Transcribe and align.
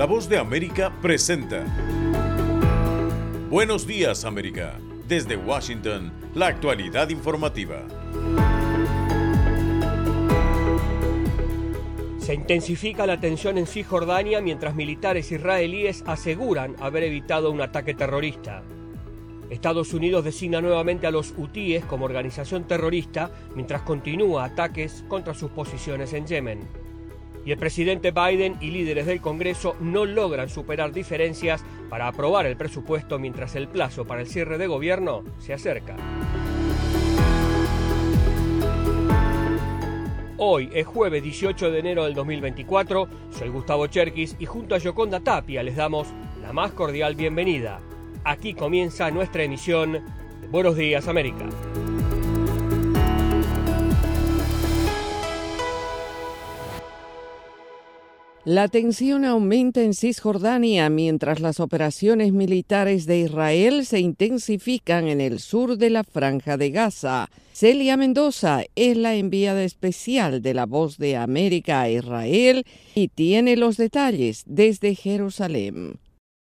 La 0.00 0.06
voz 0.06 0.30
de 0.30 0.38
América 0.38 0.90
presenta. 1.02 1.62
Buenos 3.50 3.86
días 3.86 4.24
América. 4.24 4.78
Desde 5.06 5.36
Washington, 5.36 6.10
la 6.34 6.46
actualidad 6.46 7.10
informativa. 7.10 7.86
Se 12.18 12.32
intensifica 12.32 13.04
la 13.04 13.20
tensión 13.20 13.58
en 13.58 13.66
Cisjordania 13.66 14.40
mientras 14.40 14.74
militares 14.74 15.30
israelíes 15.32 16.02
aseguran 16.06 16.76
haber 16.80 17.02
evitado 17.02 17.50
un 17.50 17.60
ataque 17.60 17.92
terrorista. 17.92 18.62
Estados 19.50 19.92
Unidos 19.92 20.24
designa 20.24 20.62
nuevamente 20.62 21.08
a 21.08 21.10
los 21.10 21.34
hutíes 21.36 21.84
como 21.84 22.06
organización 22.06 22.64
terrorista 22.64 23.30
mientras 23.54 23.82
continúa 23.82 24.46
ataques 24.46 25.04
contra 25.08 25.34
sus 25.34 25.50
posiciones 25.50 26.14
en 26.14 26.26
Yemen. 26.26 26.79
Y 27.44 27.52
el 27.52 27.58
presidente 27.58 28.10
Biden 28.10 28.56
y 28.60 28.70
líderes 28.70 29.06
del 29.06 29.20
Congreso 29.20 29.76
no 29.80 30.04
logran 30.04 30.48
superar 30.48 30.92
diferencias 30.92 31.64
para 31.88 32.06
aprobar 32.06 32.46
el 32.46 32.56
presupuesto 32.56 33.18
mientras 33.18 33.54
el 33.56 33.68
plazo 33.68 34.06
para 34.06 34.20
el 34.20 34.26
cierre 34.26 34.58
de 34.58 34.66
gobierno 34.66 35.24
se 35.38 35.54
acerca. 35.54 35.96
Hoy 40.42 40.70
es 40.72 40.86
jueves 40.86 41.22
18 41.22 41.70
de 41.70 41.78
enero 41.78 42.04
del 42.04 42.14
2024, 42.14 43.08
soy 43.30 43.50
Gustavo 43.50 43.86
Cherkis 43.88 44.36
y 44.38 44.46
junto 44.46 44.74
a 44.74 44.78
Yoconda 44.78 45.20
Tapia 45.20 45.62
les 45.62 45.76
damos 45.76 46.08
la 46.40 46.54
más 46.54 46.72
cordial 46.72 47.14
bienvenida. 47.14 47.80
Aquí 48.24 48.54
comienza 48.54 49.10
nuestra 49.10 49.42
emisión 49.42 49.92
de 49.92 50.48
Buenos 50.50 50.76
Días 50.76 51.08
América. 51.08 51.46
La 58.50 58.66
tensión 58.66 59.24
aumenta 59.24 59.80
en 59.80 59.94
Cisjordania 59.94 60.90
mientras 60.90 61.38
las 61.38 61.60
operaciones 61.60 62.32
militares 62.32 63.06
de 63.06 63.20
Israel 63.20 63.86
se 63.86 64.00
intensifican 64.00 65.06
en 65.06 65.20
el 65.20 65.38
sur 65.38 65.76
de 65.78 65.88
la 65.88 66.02
franja 66.02 66.56
de 66.56 66.72
Gaza. 66.72 67.30
Celia 67.52 67.96
Mendoza 67.96 68.64
es 68.74 68.96
la 68.96 69.14
enviada 69.14 69.62
especial 69.62 70.42
de 70.42 70.54
la 70.54 70.66
Voz 70.66 70.98
de 70.98 71.16
América 71.16 71.82
a 71.82 71.90
Israel 71.90 72.66
y 72.96 73.06
tiene 73.06 73.54
los 73.54 73.76
detalles 73.76 74.42
desde 74.46 74.96
Jerusalén. 74.96 76.00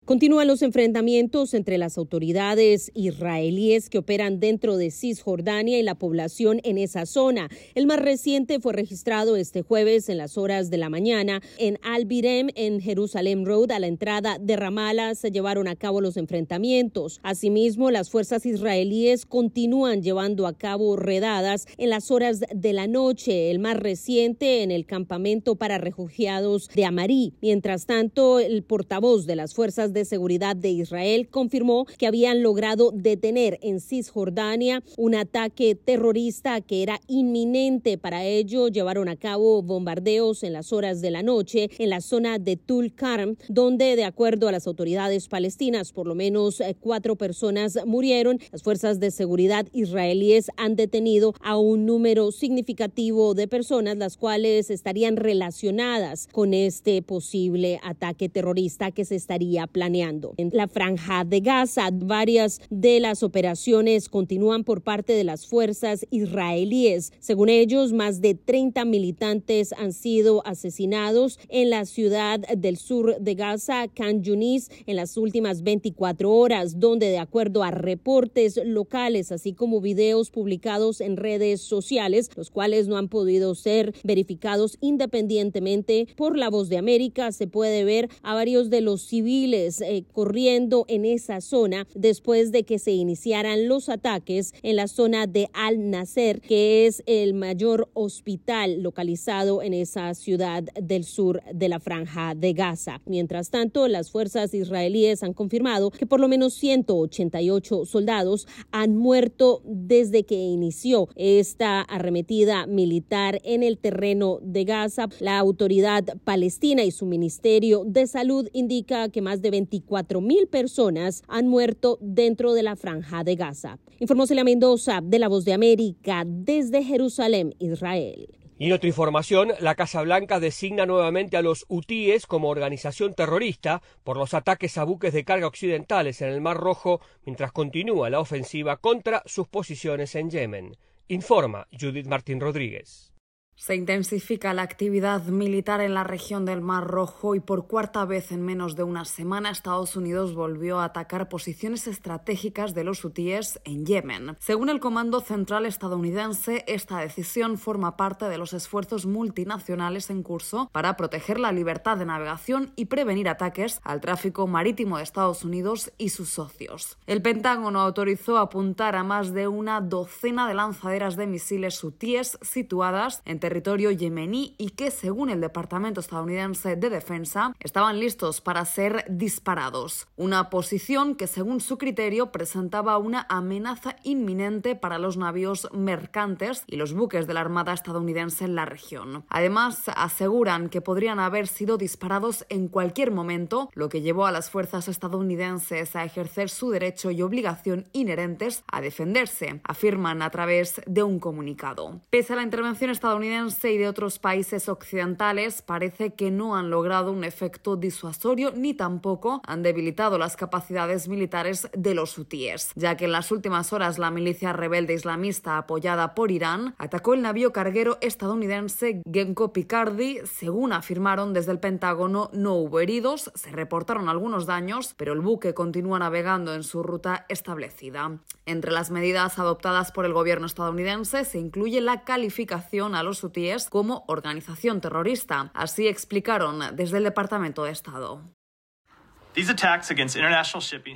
Continúan 0.07 0.47
los 0.47 0.63
enfrentamientos 0.63 1.53
entre 1.53 1.79
las 1.79 1.99
autoridades 1.99 2.93
israelíes 2.95 3.91
que 3.91 3.99
operan 3.99 4.39
dentro 4.39 4.77
de 4.77 4.93
Cisjordania 4.93 5.81
y 5.81 5.83
la 5.83 5.97
población 5.97 6.61
en 6.63 6.79
esa 6.79 7.07
zona. 7.07 7.49
El 7.75 7.89
más 7.89 7.99
reciente 7.99 8.61
fue 8.61 8.73
registrado 8.73 9.35
este 9.35 9.63
jueves 9.63 10.09
en 10.09 10.19
las 10.19 10.39
horas 10.39 10.71
de 10.71 10.77
la 10.77 10.91
mañana 10.91 11.43
en 11.59 11.81
Al-Birem, 11.83 12.51
en 12.55 12.81
Jerusalén 12.81 13.45
Road, 13.45 13.73
a 13.73 13.81
la 13.81 13.89
entrada 13.89 14.39
de 14.39 14.55
Ramallah. 14.55 15.17
Se 15.17 15.33
llevaron 15.33 15.67
a 15.67 15.75
cabo 15.75 16.01
los 16.01 16.17
enfrentamientos. 16.17 17.19
Asimismo, 17.25 17.91
las 17.91 18.09
fuerzas 18.09 18.47
israelíes 18.47 19.27
continúan 19.27 20.05
llevando 20.05 20.47
a 20.47 20.57
cabo 20.57 20.95
redadas 20.95 21.67
en 21.79 21.91
las 21.91 22.13
horas 22.13 22.45
de 22.55 22.73
la 22.73 22.87
noche. 22.87 23.51
El 23.51 23.59
más 23.59 23.77
reciente 23.77 24.63
en 24.63 24.71
el 24.71 24.87
campamento 24.87 25.57
para 25.57 25.79
refugiados 25.79 26.69
de 26.77 26.85
Amarí. 26.85 27.35
Mientras 27.43 27.87
tanto, 27.87 28.39
el 28.39 28.63
portavoz 28.63 29.27
de 29.27 29.35
las 29.35 29.53
fuerzas 29.53 29.96
de 29.97 30.05
Seguridad 30.05 30.55
de 30.55 30.71
Israel 30.71 31.29
confirmó 31.29 31.87
que 31.99 32.07
habían 32.07 32.43
logrado 32.43 32.93
detener 32.93 33.59
en 33.63 33.81
Cisjordania 33.81 34.83
un 34.97 35.15
ataque 35.15 35.75
terrorista 35.75 36.61
que 36.61 36.83
era 36.83 37.01
inminente. 37.09 37.99
Para 37.99 38.25
ello, 38.25 38.69
llevaron 38.69 39.09
a 39.09 39.17
cabo 39.17 39.63
bombardeos 39.63 40.43
en 40.43 40.53
las 40.53 40.73
horas 40.73 41.01
de 41.01 41.11
la 41.11 41.23
noche 41.23 41.71
en 41.79 41.91
la 41.91 42.01
zona 42.01 42.39
de 42.39 42.57
Tul 42.57 42.95
Karm, 42.95 43.37
donde, 43.49 43.97
de 43.97 44.05
acuerdo 44.05 44.49
a 44.49 44.53
las 44.53 44.67
autoridades 44.67 45.29
palestinas, 45.29 45.93
por 45.93 46.07
lo 46.07 46.15
menos 46.15 46.61
eh, 46.61 46.77
cuatro 46.79 47.17
personas 47.17 47.79
murieron. 47.87 48.39
Las 48.53 48.63
fuerzas 48.63 49.01
de 49.01 49.11
seguridad 49.11 49.67
israelíes 49.73 50.51
han 50.57 50.77
detenido 50.77 51.35
a 51.41 51.57
un 51.57 51.87
número 51.87 52.33
significativo 52.33 53.35
de 53.35 53.49
personas, 53.49 53.97
las 53.97 54.17
cuales 54.17 54.71
estarían 54.71 55.17
relacionadas 55.17 56.29
con 56.31 56.53
este 56.53 57.01
posible 57.01 57.81
ataque 57.83 58.29
terrorista 58.29 58.91
que 58.91 59.05
se 59.05 59.15
estaría 59.15 59.67
planeando 59.67 59.86
en 59.95 60.51
la 60.53 60.67
franja 60.67 61.25
de 61.25 61.41
Gaza. 61.41 61.91
Varias 61.93 62.61
de 62.71 62.99
las 62.99 63.23
operaciones 63.23 64.09
continúan 64.09 64.65
por 64.65 64.83
parte 64.83 65.13
de 65.13 65.23
las 65.23 65.47
fuerzas 65.47 66.07
israelíes. 66.11 67.13
Según 67.21 67.49
ellos, 67.49 67.93
más 67.93 68.21
de 68.21 68.35
30 68.35 68.85
militantes 68.85 69.73
han 69.73 69.93
sido 69.93 70.45
asesinados 70.45 71.39
en 71.49 71.71
la 71.71 71.85
ciudad 71.87 72.41
del 72.41 72.79
sur 72.79 73.17
de 73.21 73.35
Gaza, 73.35 73.87
Khan 73.87 74.23
Yunis, 74.23 74.71
en 74.87 74.97
las 74.97 75.17
últimas 75.17 75.63
24 75.63 76.33
horas, 76.33 76.81
donde 76.81 77.09
de 77.09 77.19
acuerdo 77.19 77.63
a 77.63 77.71
reportes 77.71 78.59
locales, 78.65 79.31
así 79.31 79.53
como 79.53 79.81
videos 79.81 80.31
publicados 80.31 81.01
en 81.01 81.17
redes 81.17 81.61
sociales, 81.61 82.31
los 82.35 82.51
cuales 82.51 82.89
no 82.89 82.97
han 82.97 83.09
podido 83.09 83.55
ser 83.55 83.95
verificados 84.03 84.79
independientemente 84.81 86.09
por 86.17 86.37
la 86.37 86.51
voz 86.51 86.69
de 86.69 86.79
América, 86.79 87.31
se 87.31 87.47
puede 87.47 87.85
ver 87.85 88.09
a 88.23 88.35
varios 88.35 88.69
de 88.69 88.81
los 88.81 89.03
civiles 89.03 89.76
eh, 89.81 90.05
corriendo 90.13 90.85
en 90.89 91.05
esa 91.05 91.41
zona 91.41 91.87
después 91.95 92.53
de 92.53 92.65
que 92.65 92.79
se 92.79 92.93
iniciaran 92.93 93.69
los 93.69 93.89
ataques 93.89 94.53
en 94.63 94.77
la 94.77 94.89
zona 94.89 95.27
de 95.27 95.49
Al 95.53 95.91
Nasser, 95.91 96.41
que 96.41 96.87
es 96.87 97.03
el 97.07 97.35
mayor 97.35 97.89
hospital 97.95 98.83
localizado 98.83 99.63
en 99.63 99.75
esa 99.75 100.15
ciudad 100.15 100.65
del 100.81 101.05
sur 101.05 101.43
de 101.53 101.69
la 101.69 101.81
franja 101.81 102.35
de 102.35 102.53
Gaza. 102.53 103.01
Mientras 103.07 103.51
tanto, 103.51 103.89
las 103.89 104.11
fuerzas 104.11 104.55
israelíes 104.55 105.23
han 105.23 105.33
confirmado 105.33 105.91
que 105.91 106.07
por 106.07 106.21
lo 106.21 106.29
menos 106.29 106.55
188 106.55 107.85
soldados 107.85 108.47
han 108.71 108.97
muerto 108.97 109.63
desde 109.65 110.25
que 110.25 110.37
inició 110.37 111.09
esta 111.15 111.81
arremetida 111.83 112.67
militar 112.67 113.41
en 113.45 113.63
el 113.63 113.79
terreno 113.79 114.39
de 114.43 114.65
Gaza. 114.65 115.09
La 115.21 115.39
autoridad 115.39 116.05
palestina 116.25 116.85
y 116.85 116.91
su 116.91 117.07
Ministerio 117.07 117.85
de 117.85 118.07
Salud 118.07 118.49
indica 118.53 119.09
que 119.09 119.23
más 119.23 119.43
de 119.43 119.51
20 119.51 119.66
24 119.67 120.21
mil 120.21 120.47
personas 120.47 121.23
han 121.29 121.49
muerto 121.49 121.99
dentro 122.01 122.55
de 122.55 122.63
la 122.63 122.77
franja 122.77 123.25
de 123.25 123.35
Gaza. 123.37 123.79
Informó 123.99 124.27
Celia 124.27 124.45
Mendoza 124.45 125.01
de 125.03 125.19
La 125.19 125.29
Voz 125.29 125.45
de 125.45 125.53
América 125.53 126.25
desde 126.27 126.85
Jerusalén, 126.85 127.55
Israel. 127.59 128.29
Y 128.59 128.69
en 128.69 128.73
otra 128.73 128.89
información, 128.89 129.53
la 129.61 129.75
Casa 129.75 130.01
Blanca 130.03 130.41
designa 130.41 130.87
nuevamente 130.87 131.37
a 131.37 131.43
los 131.43 131.67
hutíes 131.69 132.27
como 132.27 132.49
organización 132.49 133.13
terrorista 133.15 133.83
por 134.03 134.17
los 134.17 134.33
ataques 134.33 134.79
a 134.79 134.85
buques 134.85 135.13
de 135.13 135.25
carga 135.25 135.47
occidentales 135.47 136.23
en 136.23 136.29
el 136.29 136.41
Mar 136.41 136.57
Rojo 136.57 137.01
mientras 137.27 137.53
continúa 137.53 138.09
la 138.09 138.21
ofensiva 138.21 138.79
contra 138.79 139.23
sus 139.27 139.47
posiciones 139.49 140.15
en 140.15 140.31
Yemen. 140.31 140.77
Informa 141.09 141.69
Judith 141.79 142.07
Martín 142.07 142.41
Rodríguez. 142.41 143.16
Se 143.59 143.75
intensifica 143.75 144.53
la 144.53 144.61
actividad 144.61 145.25
militar 145.25 145.81
en 145.81 145.95
la 145.95 146.05
región 146.05 146.45
del 146.45 146.61
Mar 146.61 146.87
Rojo 146.87 147.35
y 147.35 147.41
por 147.41 147.67
cuarta 147.67 148.05
vez 148.05 148.31
en 148.31 148.45
menos 148.45 148.77
de 148.77 148.83
una 148.83 149.07
semana 149.07 149.49
Estados 149.49 149.97
Unidos 149.97 150.35
volvió 150.35 150.79
a 150.79 150.85
atacar 150.85 151.31
posiciones 151.31 151.87
estratégicas 151.87 152.75
de 152.75 152.85
los 152.85 153.03
hutíes 153.03 153.59
en 153.65 153.87
Yemen. 153.87 154.37
Según 154.41 154.69
el 154.69 154.79
Comando 154.79 155.21
Central 155.21 155.65
estadounidense, 155.65 156.65
esta 156.69 156.99
decisión 156.99 157.57
forma 157.57 157.97
parte 157.97 158.27
de 158.27 158.37
los 158.37 158.53
esfuerzos 158.53 159.07
multinacionales 159.07 160.11
en 160.11 160.23
curso 160.23 160.69
para 160.71 160.95
proteger 160.99 161.41
la 161.41 161.51
libertad 161.51 161.97
de 161.97 162.05
navegación 162.05 162.73
y 162.77 162.85
prevenir 162.85 163.27
ataques 163.27 163.81
al 163.85 164.03
tráfico 164.03 164.47
marítimo 164.47 164.99
de 164.99 165.05
Estados 165.05 165.45
Unidos 165.45 165.93
y 165.97 166.11
sus 166.11 166.29
socios. 166.29 166.99
El 167.07 167.23
Pentágono 167.23 167.81
autorizó 167.81 168.37
apuntar 168.37 168.97
a 168.97 169.03
más 169.03 169.33
de 169.33 169.49
una 169.49 169.81
docena 169.81 170.47
de 170.47 170.55
lanzaderas 170.55 171.17
de 171.17 171.27
misiles 171.27 171.83
hutíes 171.83 172.39
situadas 172.43 173.23
entre 173.25 173.46
territorio 173.47 173.93
yemení 173.93 174.57
y 174.59 174.71
que, 174.71 174.91
según 174.91 175.31
el 175.31 175.41
Departamento 175.41 176.01
estadounidense 176.01 176.75
de 176.75 176.91
Defensa, 176.91 177.55
estaban 177.61 178.01
listos 178.01 178.41
para 178.41 178.65
ser 178.65 179.05
disparados. 179.09 180.09
Una 180.17 180.51
posición 180.51 181.15
que, 181.15 181.29
según 181.29 181.61
su 181.61 181.79
criterio, 181.79 182.33
presentaba 182.33 182.99
una 182.99 183.25
amenaza 183.29 183.95
inminente 184.03 184.75
para 184.75 184.99
los 184.99 185.17
navíos 185.17 185.69
mercantes 185.73 186.65
y 186.67 186.75
los 186.75 186.93
buques 186.93 187.29
de 187.29 187.35
la 187.35 187.41
Armada 187.43 187.73
estadounidense 187.73 188.45
en 188.47 188.57
la 188.57 188.65
región. 188.65 189.25
Además, 189.29 189.93
aseguran 189.95 190.69
que 190.69 190.81
podrían 190.81 191.21
haber 191.21 191.47
sido 191.47 191.79
disparados 191.79 192.45
en 192.49 192.67
cualquier 192.67 193.13
momento, 193.13 193.71
lo 193.75 193.89
que 193.89 194.01
llevó 194.01 194.27
a 194.27 194.33
las 194.33 194.51
fuerzas 194.51 194.89
estadounidenses 194.89 195.95
a 195.95 196.03
ejercer 196.03 196.49
su 196.49 196.71
derecho 196.71 197.13
y 197.13 197.23
obligación 197.23 197.87
inherentes 197.93 198.65
a 198.73 198.81
defenderse, 198.81 199.61
afirman 199.63 200.21
a 200.23 200.31
través 200.31 200.81
de 200.85 201.05
un 201.05 201.21
comunicado. 201.21 202.01
Pese 202.11 202.33
a 202.33 202.37
la 202.37 202.43
intervención 202.43 202.91
estadounidense, 202.91 203.36
y 203.37 203.77
de 203.77 203.87
otros 203.87 204.19
países 204.19 204.67
occidentales 204.67 205.61
parece 205.61 206.15
que 206.15 206.31
no 206.31 206.57
han 206.57 206.71
logrado 206.71 207.13
un 207.13 207.23
efecto 207.23 207.77
disuasorio 207.77 208.53
ni 208.57 208.73
tampoco 208.73 209.43
han 209.47 209.63
debilitado 209.63 210.17
las 210.17 210.37
capacidades 210.37 211.07
militares 211.07 211.69
de 211.77 211.95
los 211.95 212.17
hutíes, 212.17 212.71
ya 212.77 212.97
que 212.97 213.05
en 213.05 213.13
las 213.13 213.31
últimas 213.31 213.75
horas 213.75 213.99
la 213.99 214.11
milicia 214.11 214.55
rebelde 214.55 214.95
islamista 214.95 215.59
apoyada 215.59 216.15
por 216.15 216.31
Irán 216.31 216.75
atacó 216.79 217.13
el 217.13 217.21
navío 217.21 217.53
carguero 217.53 217.99
estadounidense 218.01 219.03
Genco 219.13 219.53
Picardy. 219.53 220.21
Según 220.25 220.73
afirmaron 220.73 221.35
desde 221.35 221.53
el 221.53 221.61
Pentágono, 221.61 222.31
no 222.33 222.55
hubo 222.55 222.81
heridos, 222.81 223.31
se 223.35 223.51
reportaron 223.51 224.09
algunos 224.09 224.47
daños, 224.47 224.95
pero 224.97 225.13
el 225.13 225.21
buque 225.21 225.53
continúa 225.53 225.99
navegando 225.99 226.55
en 226.55 226.63
su 226.63 226.83
ruta 226.83 227.27
establecida. 227.29 228.19
Entre 228.47 228.73
las 228.73 228.91
medidas 228.91 229.39
adoptadas 229.39 229.93
por 229.93 230.07
el 230.07 230.15
gobierno 230.15 230.47
estadounidense 230.47 231.27
se 231.27 231.39
incluye 231.39 231.83
la 231.83 232.05
calificación 232.05 232.95
a 232.95 233.03
los 233.03 233.25
hutíes 233.27 233.69
como 233.69 234.05
organización 234.09 234.81
terrorista. 234.81 235.51
Así 235.55 235.87
explicaron 235.89 236.61
desde 236.75 236.99
el 236.99 237.05
Departamento 237.05 237.65
de 237.65 237.73
Estado. 237.73 238.23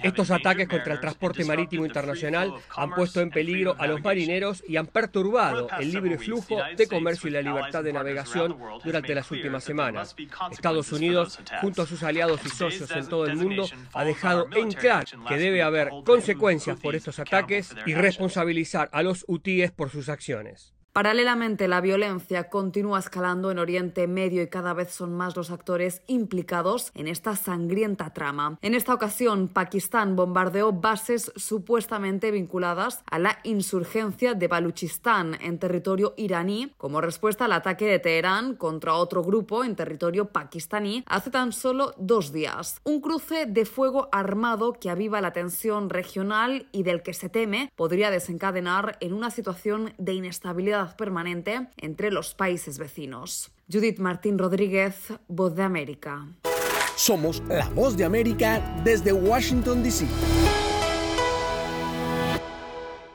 Estos 0.03 0.31
ataques 0.31 0.67
contra 0.67 0.95
el 0.95 1.01
transporte 1.01 1.45
marítimo 1.45 1.85
internacional 1.85 2.55
han 2.75 2.91
puesto 2.95 3.21
en 3.21 3.29
peligro 3.29 3.77
a 3.79 3.87
los 3.87 4.03
marineros 4.03 4.65
y 4.67 4.79
han 4.79 4.87
perturbado 4.87 5.69
el 5.79 5.93
libre 5.93 6.17
flujo 6.17 6.57
de 6.75 6.89
comercio 6.89 7.29
y 7.29 7.33
la 7.33 7.43
libertad 7.43 7.85
de 7.85 7.93
navegación 7.93 8.57
durante 8.83 9.15
las 9.15 9.31
últimas 9.31 9.63
semanas. 9.63 10.17
Estados 10.51 10.91
Unidos, 10.91 11.39
junto 11.61 11.83
a 11.83 11.87
sus 11.87 12.03
aliados 12.03 12.41
y 12.47 12.49
socios 12.49 12.91
en 12.93 13.09
todo 13.09 13.27
el 13.27 13.37
mundo, 13.37 13.69
ha 13.93 14.05
dejado 14.05 14.49
en 14.57 14.73
claro 14.73 15.07
que 15.29 15.37
debe 15.37 15.63
haber 15.63 15.91
consecuencias 16.07 16.81
por 16.81 16.95
estos 16.95 17.19
ataques 17.19 17.75
y 17.85 17.93
responsabilizar 17.93 18.89
a 18.93 19.03
los 19.03 19.27
hutíes 19.29 19.71
por 19.71 19.91
sus 19.91 20.09
acciones. 20.09 20.73
Paralelamente, 20.93 21.69
la 21.69 21.81
violencia 21.81 22.49
continúa 22.49 22.99
escalando 22.99 23.53
en 23.53 23.61
Oriente 23.61 24.09
Medio 24.09 24.43
y 24.43 24.49
cada 24.49 24.75
vez 24.75 24.91
son 24.91 25.15
más 25.15 25.37
los 25.37 25.53
actores 25.53 26.03
implicados 26.09 26.91
en 26.95 27.07
esta 27.07 27.37
sangrienta 27.37 28.11
trama. 28.13 28.59
En 28.61 28.75
esta 28.75 28.93
ocasión, 28.93 29.47
Pakistán 29.47 30.17
bombardeó 30.17 30.73
bases 30.73 31.31
supuestamente 31.37 32.33
vinculadas 32.33 33.05
a 33.09 33.21
la 33.21 33.39
insurgencia 33.45 34.35
de 34.35 34.49
Baluchistán 34.49 35.39
en 35.41 35.61
territorio 35.61 36.13
iraní 36.17 36.73
como 36.77 37.01
respuesta 37.01 37.45
al 37.45 37.53
ataque 37.53 37.87
de 37.87 38.01
Teherán 38.01 38.57
contra 38.57 38.95
otro 38.95 39.23
grupo 39.23 39.63
en 39.63 39.77
territorio 39.77 40.27
pakistaní 40.27 41.05
hace 41.07 41.31
tan 41.31 41.53
solo 41.53 41.95
dos 41.99 42.33
días. 42.33 42.81
Un 42.83 43.01
cruce 43.01 43.47
de 43.47 43.65
fuego 43.65 44.09
armado 44.11 44.73
que 44.73 44.91
aviva 44.91 45.21
la 45.21 45.33
tensión 45.33 45.89
regional 45.89 46.67
y 46.73 46.83
del 46.83 47.03
que 47.03 47.15
se 47.15 47.29
teme 47.29 47.73
podría 47.77 48.11
desencadenar 48.11 48.97
en 49.01 49.13
una 49.13 49.31
situación 49.31 49.95
de 49.97 50.15
inestabilidad 50.15 50.80
permanente 50.89 51.69
entre 51.77 52.11
los 52.11 52.35
países 52.35 52.79
vecinos. 52.79 53.53
Judith 53.73 53.99
Martín 53.99 54.39
Rodríguez, 54.39 55.13
Voz 55.29 55.55
de 55.55 55.63
América. 55.63 56.27
Somos 56.97 57.43
la 57.49 57.69
Voz 57.71 57.97
de 57.97 58.05
América 58.05 58.61
desde 58.85 59.13
Washington, 59.13 59.83
D.C. 59.83 60.07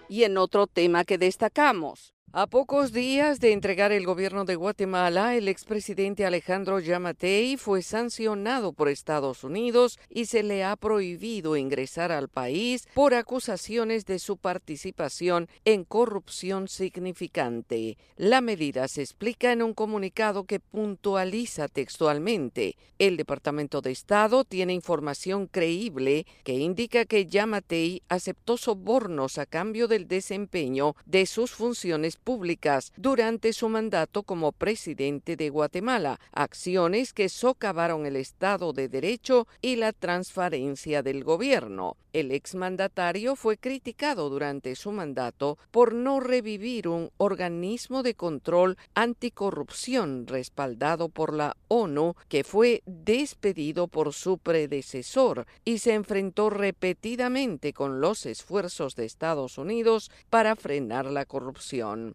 Y 0.09 0.23
en 0.23 0.37
otro 0.37 0.65
tema 0.65 1.03
que 1.03 1.17
destacamos, 1.17 2.14
a 2.37 2.47
pocos 2.47 2.91
días 2.91 3.39
de 3.39 3.53
entregar 3.53 3.93
el 3.93 4.05
gobierno 4.05 4.43
de 4.43 4.57
Guatemala, 4.57 5.35
el 5.35 5.47
expresidente 5.47 6.25
Alejandro 6.25 6.81
Yamatei 6.81 7.55
fue 7.55 7.81
sancionado 7.81 8.73
por 8.73 8.89
Estados 8.89 9.45
Unidos 9.45 9.97
y 10.09 10.25
se 10.25 10.43
le 10.43 10.65
ha 10.65 10.75
prohibido 10.75 11.55
ingresar 11.55 12.11
al 12.11 12.27
país 12.27 12.89
por 12.93 13.13
acusaciones 13.13 14.05
de 14.05 14.19
su 14.19 14.35
participación 14.35 15.47
en 15.63 15.85
corrupción 15.85 16.67
significante. 16.67 17.97
La 18.17 18.41
medida 18.41 18.89
se 18.89 19.01
explica 19.01 19.53
en 19.53 19.61
un 19.61 19.73
comunicado 19.73 20.43
que 20.43 20.59
puntualiza 20.59 21.69
textualmente. 21.69 22.75
El 22.99 23.15
Departamento 23.15 23.79
de 23.79 23.91
Estado 23.91 24.43
tiene 24.43 24.73
información 24.73 25.47
creíble 25.47 26.25
que 26.43 26.55
indica 26.55 27.05
que 27.05 27.27
Yamatei 27.27 28.03
aceptó 28.09 28.57
sobornos 28.57 29.37
a 29.37 29.45
cambio 29.45 29.87
del 29.87 30.09
desempeño 30.09 30.97
de 31.05 31.25
sus 31.27 31.51
funciones 31.51 32.17
públicas 32.25 32.91
durante 32.97 33.53
su 33.53 33.69
mandato 33.69 34.23
como 34.23 34.51
presidente 34.51 35.37
de 35.37 35.49
Guatemala, 35.49 36.19
acciones 36.33 37.13
que 37.13 37.29
socavaron 37.29 38.05
el 38.05 38.17
Estado 38.17 38.73
de 38.73 38.89
Derecho 38.89 39.47
y 39.61 39.77
la 39.77 39.93
transparencia 39.93 41.03
del 41.03 41.23
gobierno. 41.23 41.95
El 42.15 42.31
exmandatario 42.31 43.35
fue 43.35 43.57
criticado 43.57 44.29
durante 44.29 44.75
su 44.75 44.93
mandato 44.93 45.57
por 45.69 45.93
no 45.93 46.21
revivir 46.21 46.87
un 46.87 47.11
organismo 47.17 48.03
de 48.03 48.15
control 48.15 48.77
anticorrupción 48.93 50.25
respaldado 50.25 51.09
por 51.09 51.33
la 51.33 51.57
ONU 51.67 52.15
que 52.29 52.45
fue 52.45 52.83
despedido 52.85 53.87
por 53.87 54.13
su 54.13 54.37
predecesor 54.37 55.45
y 55.65 55.79
se 55.79 55.93
enfrentó 55.93 56.49
repetidamente 56.49 57.73
con 57.73 57.99
los 57.99 58.25
esfuerzos 58.25 58.95
de 58.95 59.03
Estados 59.03 59.57
Unidos 59.57 60.09
para 60.29 60.55
frenar 60.55 61.07
la 61.07 61.25
corrupción. 61.25 62.14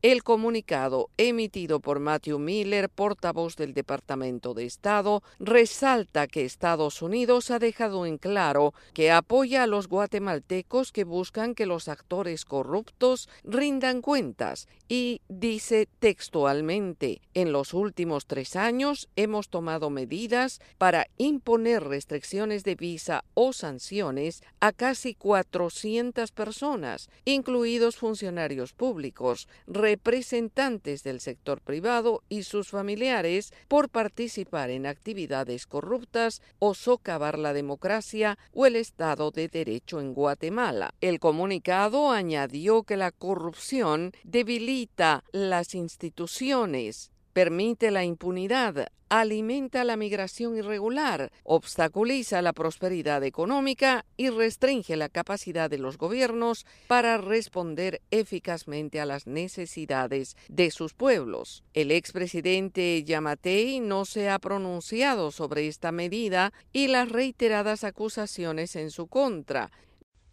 El 0.00 0.22
comunicado 0.22 1.10
emitido 1.16 1.80
por 1.80 1.98
Matthew 1.98 2.38
Miller, 2.38 2.88
portavoz 2.88 3.56
del 3.56 3.74
Departamento 3.74 4.54
de 4.54 4.64
Estado, 4.64 5.24
resalta 5.40 6.28
que 6.28 6.44
Estados 6.44 7.02
Unidos 7.02 7.50
ha 7.50 7.58
dejado 7.58 8.06
en 8.06 8.16
claro 8.16 8.74
que 8.94 9.10
apoya 9.10 9.64
a 9.64 9.66
los 9.66 9.88
guatemaltecos 9.88 10.92
que 10.92 11.02
buscan 11.02 11.56
que 11.56 11.66
los 11.66 11.88
actores 11.88 12.44
corruptos 12.44 13.28
rindan 13.42 14.00
cuentas 14.00 14.68
y 14.88 15.20
dice 15.28 15.88
textualmente, 15.98 17.20
en 17.34 17.50
los 17.50 17.74
últimos 17.74 18.26
tres 18.26 18.54
años 18.54 19.08
hemos 19.16 19.48
tomado 19.48 19.90
medidas 19.90 20.60
para 20.78 21.08
imponer 21.16 21.82
restricciones 21.82 22.62
de 22.62 22.76
visa 22.76 23.24
o 23.34 23.52
sanciones 23.52 24.44
a 24.60 24.70
casi 24.70 25.14
400 25.14 26.30
personas, 26.30 27.10
incluidos 27.24 27.96
funcionarios 27.96 28.74
públicos, 28.74 29.48
representantes 29.88 31.02
del 31.02 31.18
sector 31.18 31.62
privado 31.62 32.22
y 32.28 32.42
sus 32.42 32.68
familiares 32.68 33.54
por 33.68 33.88
participar 33.88 34.68
en 34.68 34.84
actividades 34.84 35.66
corruptas 35.66 36.42
o 36.58 36.74
socavar 36.74 37.38
la 37.38 37.54
democracia 37.54 38.38
o 38.52 38.66
el 38.66 38.76
Estado 38.76 39.30
de 39.30 39.48
Derecho 39.48 40.00
en 40.00 40.12
Guatemala. 40.12 40.92
El 41.00 41.20
comunicado 41.20 42.10
añadió 42.10 42.82
que 42.82 42.98
la 42.98 43.12
corrupción 43.12 44.12
debilita 44.24 45.24
las 45.32 45.74
instituciones 45.74 47.10
permite 47.38 47.92
la 47.92 48.02
impunidad, 48.02 48.88
alimenta 49.08 49.84
la 49.84 49.96
migración 49.96 50.56
irregular, 50.56 51.30
obstaculiza 51.44 52.42
la 52.42 52.52
prosperidad 52.52 53.22
económica 53.22 54.04
y 54.16 54.30
restringe 54.30 54.96
la 54.96 55.08
capacidad 55.08 55.70
de 55.70 55.78
los 55.78 55.98
gobiernos 55.98 56.66
para 56.88 57.16
responder 57.16 58.02
eficazmente 58.10 59.00
a 59.00 59.06
las 59.06 59.28
necesidades 59.28 60.36
de 60.48 60.72
sus 60.72 60.94
pueblos. 60.94 61.62
El 61.74 61.92
expresidente 61.92 63.04
Yamatei 63.04 63.78
no 63.78 64.04
se 64.04 64.28
ha 64.28 64.40
pronunciado 64.40 65.30
sobre 65.30 65.68
esta 65.68 65.92
medida 65.92 66.52
y 66.72 66.88
las 66.88 67.08
reiteradas 67.08 67.84
acusaciones 67.84 68.74
en 68.74 68.90
su 68.90 69.06
contra. 69.06 69.70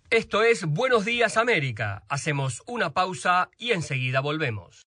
Esto 0.09 0.41
es 0.41 0.65
Buenos 0.65 1.05
Días 1.05 1.37
América. 1.37 2.01
Hacemos 2.09 2.63
una 2.65 2.93
pausa 2.95 3.51
y 3.59 3.73
enseguida 3.73 4.21
volvemos. 4.21 4.87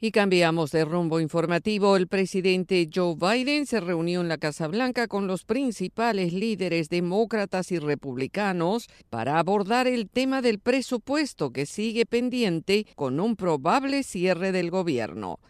Y 0.00 0.12
cambiamos 0.12 0.70
de 0.70 0.84
rumbo 0.84 1.18
informativo. 1.18 1.96
El 1.96 2.06
presidente 2.06 2.88
Joe 2.94 3.16
Biden 3.16 3.66
se 3.66 3.80
reunió 3.80 4.20
en 4.20 4.28
la 4.28 4.38
Casa 4.38 4.68
Blanca 4.68 5.08
con 5.08 5.26
los 5.26 5.44
principales 5.44 6.32
líderes 6.32 6.88
demócratas 6.88 7.72
y 7.72 7.80
republicanos 7.80 8.88
para 9.10 9.40
abordar 9.40 9.88
el 9.88 10.08
tema 10.08 10.40
del 10.40 10.60
presupuesto 10.60 11.50
que 11.50 11.66
sigue 11.66 12.06
pendiente 12.06 12.86
con 12.94 13.18
un 13.18 13.34
probable 13.34 14.04
cierre 14.04 14.52
del 14.52 14.70
gobierno. 14.70 15.40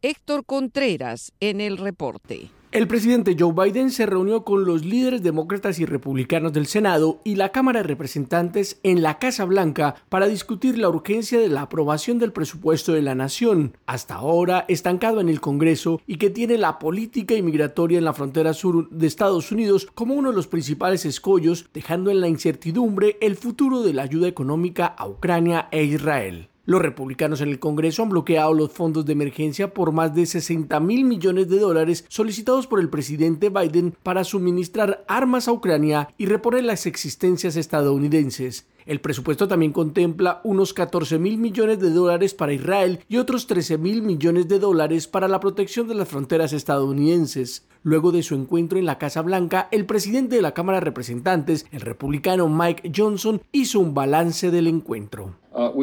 Héctor 0.00 0.46
Contreras 0.46 1.34
en 1.40 1.60
el 1.60 1.76
reporte. 1.76 2.50
El 2.70 2.86
presidente 2.86 3.34
Joe 3.38 3.54
Biden 3.54 3.90
se 3.90 4.04
reunió 4.04 4.44
con 4.44 4.66
los 4.66 4.84
líderes 4.84 5.22
demócratas 5.22 5.78
y 5.78 5.86
republicanos 5.86 6.52
del 6.52 6.66
Senado 6.66 7.18
y 7.24 7.36
la 7.36 7.48
Cámara 7.48 7.80
de 7.80 7.88
Representantes 7.88 8.78
en 8.82 9.00
la 9.00 9.18
Casa 9.18 9.46
Blanca 9.46 9.94
para 10.10 10.28
discutir 10.28 10.76
la 10.76 10.90
urgencia 10.90 11.40
de 11.40 11.48
la 11.48 11.62
aprobación 11.62 12.18
del 12.18 12.32
presupuesto 12.32 12.92
de 12.92 13.00
la 13.00 13.14
nación, 13.14 13.74
hasta 13.86 14.16
ahora 14.16 14.66
estancado 14.68 15.22
en 15.22 15.30
el 15.30 15.40
Congreso 15.40 16.02
y 16.06 16.16
que 16.16 16.28
tiene 16.28 16.58
la 16.58 16.78
política 16.78 17.34
inmigratoria 17.34 17.96
en 17.96 18.04
la 18.04 18.12
frontera 18.12 18.52
sur 18.52 18.90
de 18.90 19.06
Estados 19.06 19.50
Unidos 19.50 19.88
como 19.94 20.12
uno 20.12 20.28
de 20.28 20.36
los 20.36 20.46
principales 20.46 21.06
escollos, 21.06 21.70
dejando 21.72 22.10
en 22.10 22.20
la 22.20 22.28
incertidumbre 22.28 23.16
el 23.22 23.36
futuro 23.36 23.80
de 23.80 23.94
la 23.94 24.02
ayuda 24.02 24.28
económica 24.28 24.84
a 24.84 25.08
Ucrania 25.08 25.68
e 25.70 25.84
Israel. 25.84 26.50
Los 26.68 26.82
republicanos 26.82 27.40
en 27.40 27.48
el 27.48 27.60
Congreso 27.60 28.02
han 28.02 28.10
bloqueado 28.10 28.52
los 28.52 28.70
fondos 28.70 29.06
de 29.06 29.14
emergencia 29.14 29.72
por 29.72 29.90
más 29.90 30.14
de 30.14 30.26
60 30.26 30.78
mil 30.80 31.06
millones 31.06 31.48
de 31.48 31.58
dólares 31.58 32.04
solicitados 32.08 32.66
por 32.66 32.78
el 32.78 32.90
presidente 32.90 33.48
Biden 33.48 33.94
para 34.02 34.22
suministrar 34.22 35.02
armas 35.08 35.48
a 35.48 35.52
Ucrania 35.52 36.10
y 36.18 36.26
reponer 36.26 36.64
las 36.64 36.84
existencias 36.84 37.56
estadounidenses. 37.56 38.66
El 38.88 39.02
presupuesto 39.02 39.46
también 39.46 39.72
contempla 39.72 40.40
unos 40.44 40.72
14 40.72 41.18
mil 41.18 41.36
millones 41.36 41.78
de 41.78 41.90
dólares 41.90 42.32
para 42.32 42.54
Israel 42.54 43.00
y 43.06 43.18
otros 43.18 43.46
13 43.46 43.76
mil 43.76 44.00
millones 44.00 44.48
de 44.48 44.58
dólares 44.58 45.06
para 45.06 45.28
la 45.28 45.40
protección 45.40 45.88
de 45.88 45.94
las 45.94 46.08
fronteras 46.08 46.54
estadounidenses. 46.54 47.68
Luego 47.82 48.12
de 48.12 48.22
su 48.22 48.34
encuentro 48.34 48.78
en 48.78 48.86
la 48.86 48.96
Casa 48.96 49.20
Blanca, 49.20 49.68
el 49.72 49.84
presidente 49.84 50.36
de 50.36 50.42
la 50.42 50.54
Cámara 50.54 50.78
de 50.78 50.86
Representantes, 50.86 51.66
el 51.70 51.82
republicano 51.82 52.48
Mike 52.48 52.90
Johnson, 52.96 53.42
hizo 53.52 53.78
un 53.78 53.92
balance 53.92 54.50
del 54.50 54.66
encuentro. 54.66 55.34
Uh, 55.50 55.82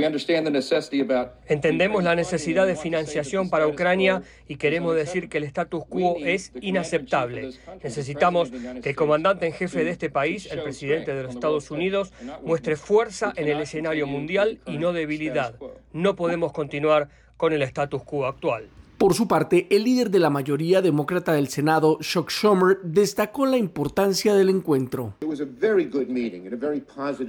Entendemos 1.48 2.04
la 2.04 2.16
necesidad 2.16 2.66
de 2.66 2.78
financiación 2.78 3.50
para 3.50 3.68
Ucrania 3.68 4.22
y 4.48 4.56
queremos 4.56 4.96
decir 4.96 5.28
que 5.28 5.38
el 5.38 5.44
status 5.44 5.84
quo 5.90 6.16
es 6.24 6.54
inaceptable. 6.62 7.52
Necesitamos 7.84 8.52
que 8.82 8.92
el 8.92 8.96
comandante 8.96 9.48
en 9.48 9.54
jefe 9.54 9.84
de 9.84 9.90
este 9.90 10.10
país, 10.10 10.50
el 10.50 10.64
presidente 10.64 11.14
de 11.14 11.24
los 11.24 11.34
Estados 11.34 11.72
Unidos, 11.72 12.14
muestre 12.44 12.78
fuerza 12.78 12.95
en 13.36 13.48
el 13.48 13.62
escenario 13.62 14.08
mundial 14.08 14.60
y 14.66 14.78
no 14.78 14.94
debilidad. 14.94 15.56
No 15.94 16.16
podemos 16.16 16.52
continuar 16.52 17.10
con 17.38 17.54
el 17.54 17.62
status 17.62 18.04
quo 18.04 18.25
actual. 18.25 18.70
Por 18.98 19.14
su 19.14 19.28
parte, 19.28 19.68
el 19.70 19.84
líder 19.84 20.10
de 20.10 20.20
la 20.20 20.30
mayoría 20.30 20.82
demócrata 20.82 21.34
del 21.34 21.50
Senado, 21.50 21.98
Chuck 22.00 22.30
Schumer, 22.30 22.80
destacó 22.82 23.46
la 23.46 23.58
importancia 23.58 24.34
del 24.34 24.50
encuentro. 24.50 25.16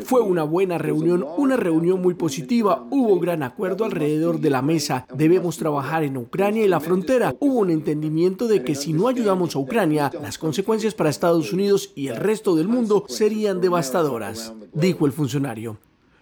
Fue 0.04 0.20
una 0.20 0.44
buena 0.44 0.78
reunión, 0.78 1.26
una 1.36 1.56
reunión 1.56 2.00
muy 2.00 2.14
positiva. 2.14 2.86
Hubo 2.90 3.18
gran 3.18 3.42
acuerdo 3.42 3.84
alrededor 3.84 4.38
de 4.38 4.50
la 4.50 4.62
mesa. 4.62 5.06
Debemos 5.12 5.56
trabajar 5.56 6.04
en 6.04 6.16
Ucrania 6.16 6.64
y 6.64 6.68
la 6.68 6.80
frontera. 6.80 7.34
Hubo 7.40 7.58
un 7.58 7.70
entendimiento 7.70 8.46
de 8.46 8.62
que 8.62 8.76
si 8.76 8.92
no 8.92 9.08
ayudamos 9.08 9.56
a 9.56 9.58
Ucrania, 9.58 10.12
las 10.22 10.38
consecuencias 10.38 10.94
para 10.94 11.10
Estados 11.10 11.52
Unidos 11.52 11.92
y 11.96 12.08
el 12.08 12.16
resto 12.16 12.54
del 12.54 12.68
mundo 12.68 13.04
serían 13.08 13.60
devastadoras, 13.60 14.52
dijo 14.72 15.06
el 15.06 15.12
funcionario. 15.12 15.78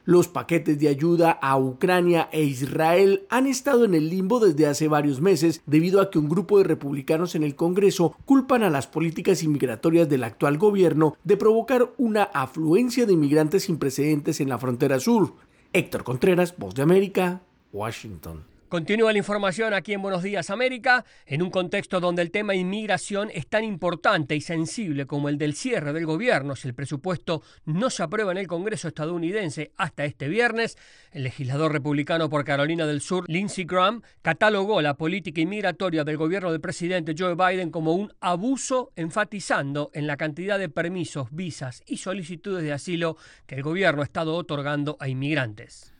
Los 0.06 0.28
paquetes 0.28 0.78
de 0.78 0.88
ayuda 0.88 1.30
a 1.30 1.58
Ucrania 1.58 2.28
e 2.30 2.44
Israel 2.44 3.24
han 3.30 3.46
estado 3.46 3.86
en 3.86 3.94
el 3.94 4.10
limbo 4.10 4.38
desde 4.38 4.66
hace 4.66 4.86
varios 4.86 5.22
meses 5.22 5.62
debido 5.64 6.02
a 6.02 6.10
que 6.10 6.18
un 6.18 6.28
grupo 6.28 6.58
de 6.58 6.64
republicanos 6.64 7.34
en 7.34 7.42
el 7.42 7.56
Congreso 7.56 8.14
culpan 8.26 8.62
a 8.62 8.70
las 8.70 8.86
políticas 8.86 9.42
inmigratorias 9.42 10.06
del 10.08 10.24
actual 10.24 10.58
gobierno 10.58 11.16
de 11.24 11.38
provocar 11.38 11.90
una 11.96 12.24
afluencia 12.24 13.06
de 13.06 13.14
inmigrantes 13.14 13.62
sin 13.62 13.78
precedentes 13.78 14.40
en 14.40 14.50
la 14.50 14.58
frontera 14.58 15.00
sur. 15.00 15.32
Héctor 15.72 16.04
Contreras, 16.04 16.54
Voz 16.58 16.74
de 16.74 16.82
América, 16.82 17.40
Washington. 17.72 18.53
Continúa 18.68 19.12
la 19.12 19.18
información 19.18 19.72
aquí 19.74 19.92
en 19.92 20.02
Buenos 20.02 20.22
Días 20.22 20.50
América, 20.50 21.04
en 21.26 21.42
un 21.42 21.50
contexto 21.50 22.00
donde 22.00 22.22
el 22.22 22.30
tema 22.30 22.54
inmigración 22.54 23.30
es 23.32 23.46
tan 23.46 23.62
importante 23.62 24.34
y 24.34 24.40
sensible 24.40 25.06
como 25.06 25.28
el 25.28 25.38
del 25.38 25.54
cierre 25.54 25.92
del 25.92 26.06
gobierno. 26.06 26.56
Si 26.56 26.66
el 26.66 26.74
presupuesto 26.74 27.42
no 27.66 27.90
se 27.90 28.02
aprueba 28.02 28.32
en 28.32 28.38
el 28.38 28.48
Congreso 28.48 28.88
estadounidense 28.88 29.70
hasta 29.76 30.04
este 30.04 30.28
viernes, 30.28 30.76
el 31.12 31.22
legislador 31.24 31.72
republicano 31.72 32.28
por 32.28 32.44
Carolina 32.44 32.86
del 32.86 33.00
Sur, 33.00 33.26
Lindsey 33.28 33.64
Graham, 33.64 34.02
catalogó 34.22 34.80
la 34.80 34.94
política 34.94 35.40
inmigratoria 35.40 36.02
del 36.02 36.16
gobierno 36.16 36.50
del 36.50 36.60
presidente 36.60 37.14
Joe 37.16 37.36
Biden 37.36 37.70
como 37.70 37.92
un 37.92 38.12
abuso, 38.20 38.92
enfatizando 38.96 39.90
en 39.94 40.06
la 40.06 40.16
cantidad 40.16 40.58
de 40.58 40.68
permisos, 40.68 41.28
visas 41.30 41.82
y 41.86 41.98
solicitudes 41.98 42.64
de 42.64 42.72
asilo 42.72 43.16
que 43.46 43.56
el 43.56 43.62
gobierno 43.62 44.02
ha 44.02 44.06
estado 44.06 44.34
otorgando 44.34 44.96
a 44.98 45.08
inmigrantes. 45.08 45.94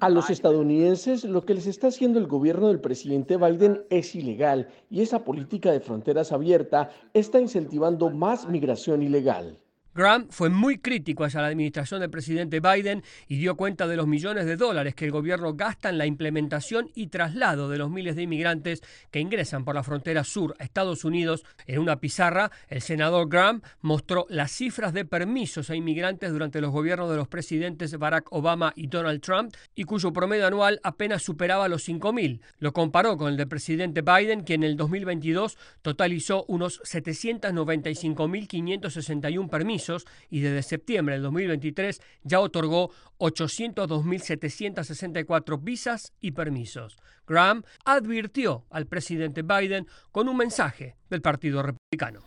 A 0.00 0.08
los 0.08 0.30
estadounidenses 0.30 1.24
lo 1.24 1.44
que 1.44 1.54
les 1.54 1.66
está 1.66 1.88
haciendo 1.88 2.18
el 2.18 2.26
gobierno 2.26 2.68
del 2.68 2.80
presidente 2.80 3.36
Biden 3.36 3.82
es 3.90 4.14
ilegal 4.14 4.68
y 4.90 5.02
esa 5.02 5.24
política 5.24 5.70
de 5.70 5.80
fronteras 5.80 6.32
abierta 6.32 6.90
está 7.14 7.40
incentivando 7.40 8.10
más 8.10 8.48
migración 8.48 9.02
ilegal. 9.02 9.58
Graham 9.98 10.28
fue 10.30 10.48
muy 10.48 10.78
crítico 10.78 11.24
hacia 11.24 11.40
la 11.40 11.48
administración 11.48 12.00
del 12.00 12.08
presidente 12.08 12.60
Biden 12.60 13.02
y 13.26 13.38
dio 13.38 13.56
cuenta 13.56 13.88
de 13.88 13.96
los 13.96 14.06
millones 14.06 14.46
de 14.46 14.54
dólares 14.54 14.94
que 14.94 15.06
el 15.06 15.10
gobierno 15.10 15.54
gasta 15.54 15.88
en 15.88 15.98
la 15.98 16.06
implementación 16.06 16.88
y 16.94 17.08
traslado 17.08 17.68
de 17.68 17.78
los 17.78 17.90
miles 17.90 18.14
de 18.14 18.22
inmigrantes 18.22 18.80
que 19.10 19.18
ingresan 19.18 19.64
por 19.64 19.74
la 19.74 19.82
frontera 19.82 20.22
sur 20.22 20.54
a 20.60 20.62
Estados 20.62 21.04
Unidos. 21.04 21.44
En 21.66 21.80
una 21.80 21.98
pizarra, 21.98 22.52
el 22.68 22.80
senador 22.80 23.28
Graham 23.28 23.60
mostró 23.80 24.26
las 24.28 24.52
cifras 24.52 24.92
de 24.92 25.04
permisos 25.04 25.68
a 25.68 25.74
inmigrantes 25.74 26.30
durante 26.30 26.60
los 26.60 26.70
gobiernos 26.70 27.10
de 27.10 27.16
los 27.16 27.26
presidentes 27.26 27.98
Barack 27.98 28.32
Obama 28.32 28.72
y 28.76 28.86
Donald 28.86 29.20
Trump 29.20 29.52
y 29.74 29.82
cuyo 29.82 30.12
promedio 30.12 30.46
anual 30.46 30.78
apenas 30.84 31.24
superaba 31.24 31.66
los 31.66 31.88
5.000. 31.88 32.38
Lo 32.60 32.72
comparó 32.72 33.16
con 33.16 33.30
el 33.30 33.36
del 33.36 33.48
presidente 33.48 34.02
Biden, 34.02 34.44
que 34.44 34.54
en 34.54 34.62
el 34.62 34.76
2022 34.76 35.58
totalizó 35.82 36.44
unos 36.46 36.80
795.561 36.82 39.50
permisos 39.50 39.87
y 40.30 40.40
desde 40.40 40.62
septiembre 40.62 41.14
del 41.14 41.22
2023 41.22 42.02
ya 42.22 42.40
otorgó 42.40 42.90
802.764 43.18 45.62
visas 45.62 46.12
y 46.20 46.32
permisos. 46.32 46.98
Graham 47.26 47.62
advirtió 47.84 48.66
al 48.70 48.86
presidente 48.86 49.42
Biden 49.42 49.86
con 50.12 50.28
un 50.28 50.36
mensaje 50.36 50.96
del 51.10 51.22
Partido 51.22 51.62
Republicano. 51.62 52.22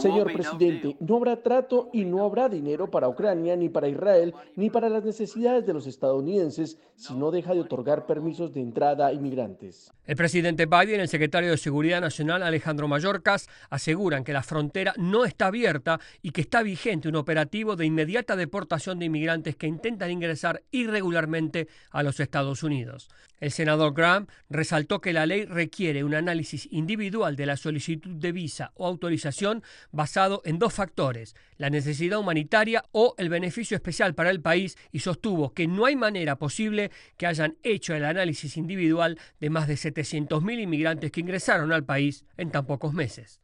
Señor 0.00 0.32
presidente, 0.32 0.96
no 1.00 1.16
habrá 1.16 1.42
trato 1.42 1.90
y 1.92 2.04
no 2.04 2.24
habrá 2.24 2.48
dinero 2.48 2.90
para 2.90 3.08
Ucrania, 3.08 3.56
ni 3.56 3.68
para 3.68 3.88
Israel, 3.88 4.34
ni 4.54 4.70
para 4.70 4.88
las 4.88 5.04
necesidades 5.04 5.66
de 5.66 5.72
los 5.72 5.88
estadounidenses 5.88 6.78
si 6.94 7.14
no 7.14 7.32
deja 7.32 7.52
de 7.54 7.60
otorgar 7.60 8.06
permisos 8.06 8.54
de 8.54 8.60
entrada 8.60 9.08
a 9.08 9.12
inmigrantes. 9.12 9.90
El 10.06 10.16
presidente 10.16 10.66
Biden 10.66 11.00
y 11.00 11.02
el 11.02 11.08
secretario 11.08 11.50
de 11.50 11.56
Seguridad 11.56 12.00
Nacional 12.00 12.42
Alejandro 12.42 12.86
Mayorkas 12.86 13.48
aseguran 13.68 14.22
que 14.22 14.32
la 14.32 14.42
frontera 14.42 14.94
no 14.96 15.24
está 15.24 15.46
abierta 15.46 15.98
y 16.22 16.30
que 16.30 16.42
está 16.42 16.62
vigente 16.62 17.08
un 17.08 17.16
operativo 17.16 17.74
de 17.74 17.86
inmediata 17.86 18.36
deportación 18.36 18.98
de 18.98 19.06
inmigrantes 19.06 19.56
que 19.56 19.66
intentan 19.66 20.10
ingresar 20.10 20.62
irregularmente 20.70 21.68
a 21.90 22.02
los 22.02 22.20
Estados 22.20 22.62
Unidos. 22.62 23.08
El 23.40 23.50
senador 23.50 23.94
Graham 23.94 24.26
resaltó 24.50 25.00
que 25.00 25.14
la 25.14 25.24
ley 25.24 25.46
requiere 25.46 26.04
un 26.04 26.14
análisis 26.14 26.68
individual 26.70 27.36
de 27.36 27.46
la 27.46 27.56
solicitud 27.56 28.10
de 28.16 28.32
visa 28.32 28.72
o 28.74 28.86
autorización 28.86 29.62
basado 29.90 30.42
en 30.44 30.58
dos 30.58 30.74
factores, 30.74 31.34
la 31.56 31.70
necesidad 31.70 32.18
humanitaria 32.18 32.84
o 32.92 33.14
el 33.16 33.30
beneficio 33.30 33.76
especial 33.76 34.14
para 34.14 34.30
el 34.30 34.42
país 34.42 34.76
y 34.92 35.00
sostuvo 35.00 35.54
que 35.54 35.66
no 35.66 35.86
hay 35.86 35.96
manera 35.96 36.36
posible 36.36 36.90
que 37.16 37.26
hayan 37.26 37.56
hecho 37.62 37.94
el 37.94 38.04
análisis 38.04 38.58
individual 38.58 39.18
de 39.40 39.50
más 39.50 39.66
de 39.66 39.74
700.000 39.74 40.60
inmigrantes 40.60 41.10
que 41.10 41.20
ingresaron 41.20 41.72
al 41.72 41.84
país 41.84 42.24
en 42.36 42.50
tan 42.50 42.66
pocos 42.66 42.92
meses. 42.92 43.40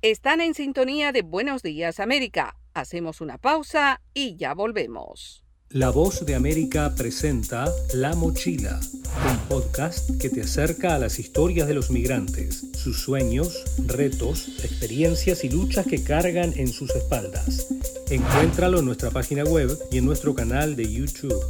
Están 0.00 0.40
en 0.40 0.54
sintonía 0.54 1.12
de 1.12 1.22
Buenos 1.22 1.62
Días 1.62 2.00
América. 2.00 2.56
Hacemos 2.74 3.20
una 3.20 3.38
pausa 3.38 4.00
y 4.12 4.36
ya 4.36 4.54
volvemos. 4.54 5.43
La 5.74 5.90
Voz 5.90 6.24
de 6.24 6.36
América 6.36 6.94
presenta 6.94 7.64
La 7.94 8.14
Mochila, 8.14 8.78
un 9.28 9.38
podcast 9.48 10.08
que 10.20 10.30
te 10.30 10.42
acerca 10.42 10.94
a 10.94 11.00
las 11.00 11.18
historias 11.18 11.66
de 11.66 11.74
los 11.74 11.90
migrantes, 11.90 12.66
sus 12.74 13.00
sueños, 13.00 13.64
retos, 13.84 14.50
experiencias 14.62 15.42
y 15.42 15.48
luchas 15.48 15.84
que 15.84 16.04
cargan 16.04 16.52
en 16.56 16.68
sus 16.68 16.90
espaldas. 16.90 17.74
Encuéntralo 18.08 18.78
en 18.78 18.84
nuestra 18.84 19.10
página 19.10 19.42
web 19.42 19.76
y 19.90 19.98
en 19.98 20.04
nuestro 20.04 20.32
canal 20.32 20.76
de 20.76 20.92
YouTube. 20.92 21.42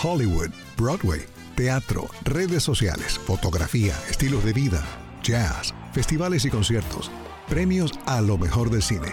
Hollywood, 0.00 0.50
Broadway, 0.78 1.22
teatro, 1.56 2.06
redes 2.22 2.62
sociales, 2.62 3.18
fotografía, 3.18 3.96
estilos 4.08 4.44
de 4.44 4.52
vida, 4.52 4.84
jazz, 5.24 5.74
festivales 5.92 6.44
y 6.44 6.50
conciertos, 6.50 7.10
premios 7.48 7.90
a 8.06 8.20
lo 8.20 8.38
mejor 8.38 8.70
del 8.70 8.82
cine. 8.82 9.12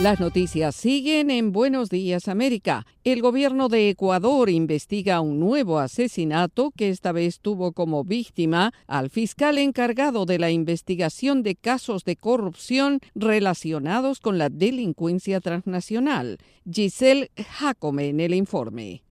Las 0.00 0.18
noticias 0.18 0.74
siguen 0.74 1.30
en 1.30 1.52
Buenos 1.52 1.88
Días 1.88 2.26
América. 2.26 2.84
El 3.04 3.22
gobierno 3.22 3.68
de 3.68 3.90
Ecuador 3.90 4.50
investiga 4.50 5.20
un 5.20 5.38
nuevo 5.38 5.78
asesinato 5.78 6.72
que 6.76 6.88
esta 6.88 7.12
vez 7.12 7.38
tuvo 7.38 7.70
como 7.70 8.02
víctima 8.02 8.72
al 8.88 9.08
fiscal 9.08 9.56
encargado 9.56 10.26
de 10.26 10.40
la 10.40 10.50
investigación 10.50 11.44
de 11.44 11.54
casos 11.54 12.04
de 12.04 12.16
corrupción 12.16 12.98
relacionados 13.14 14.18
con 14.18 14.36
la 14.36 14.48
delincuencia 14.48 15.40
transnacional. 15.40 16.38
Giselle 16.68 17.30
Jacome 17.36 18.08
en 18.08 18.18
el 18.18 18.34
informe. 18.34 19.03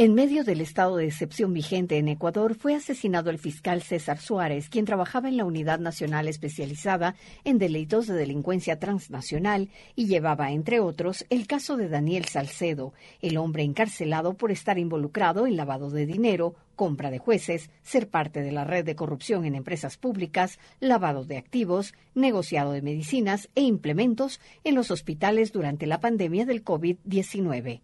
En 0.00 0.14
medio 0.14 0.44
del 0.44 0.60
estado 0.60 0.96
de 0.96 1.06
excepción 1.06 1.52
vigente 1.52 1.98
en 1.98 2.06
Ecuador, 2.06 2.54
fue 2.54 2.76
asesinado 2.76 3.30
el 3.30 3.38
fiscal 3.40 3.82
César 3.82 4.18
Suárez, 4.18 4.68
quien 4.68 4.84
trabajaba 4.84 5.28
en 5.28 5.36
la 5.36 5.44
Unidad 5.44 5.80
Nacional 5.80 6.28
Especializada 6.28 7.16
en 7.42 7.58
Delitos 7.58 8.06
de 8.06 8.14
Delincuencia 8.14 8.78
Transnacional 8.78 9.70
y 9.96 10.06
llevaba, 10.06 10.52
entre 10.52 10.78
otros, 10.78 11.26
el 11.30 11.48
caso 11.48 11.76
de 11.76 11.88
Daniel 11.88 12.26
Salcedo, 12.26 12.92
el 13.22 13.38
hombre 13.38 13.64
encarcelado 13.64 14.34
por 14.34 14.52
estar 14.52 14.78
involucrado 14.78 15.48
en 15.48 15.56
lavado 15.56 15.90
de 15.90 16.06
dinero, 16.06 16.54
compra 16.76 17.10
de 17.10 17.18
jueces, 17.18 17.68
ser 17.82 18.08
parte 18.08 18.40
de 18.40 18.52
la 18.52 18.62
red 18.62 18.84
de 18.84 18.94
corrupción 18.94 19.44
en 19.46 19.56
empresas 19.56 19.96
públicas, 19.96 20.60
lavado 20.78 21.24
de 21.24 21.38
activos, 21.38 21.92
negociado 22.14 22.70
de 22.70 22.82
medicinas 22.82 23.48
e 23.56 23.62
implementos 23.62 24.40
en 24.62 24.76
los 24.76 24.92
hospitales 24.92 25.50
durante 25.50 25.88
la 25.88 25.98
pandemia 25.98 26.46
del 26.46 26.62
COVID-19. 26.62 27.80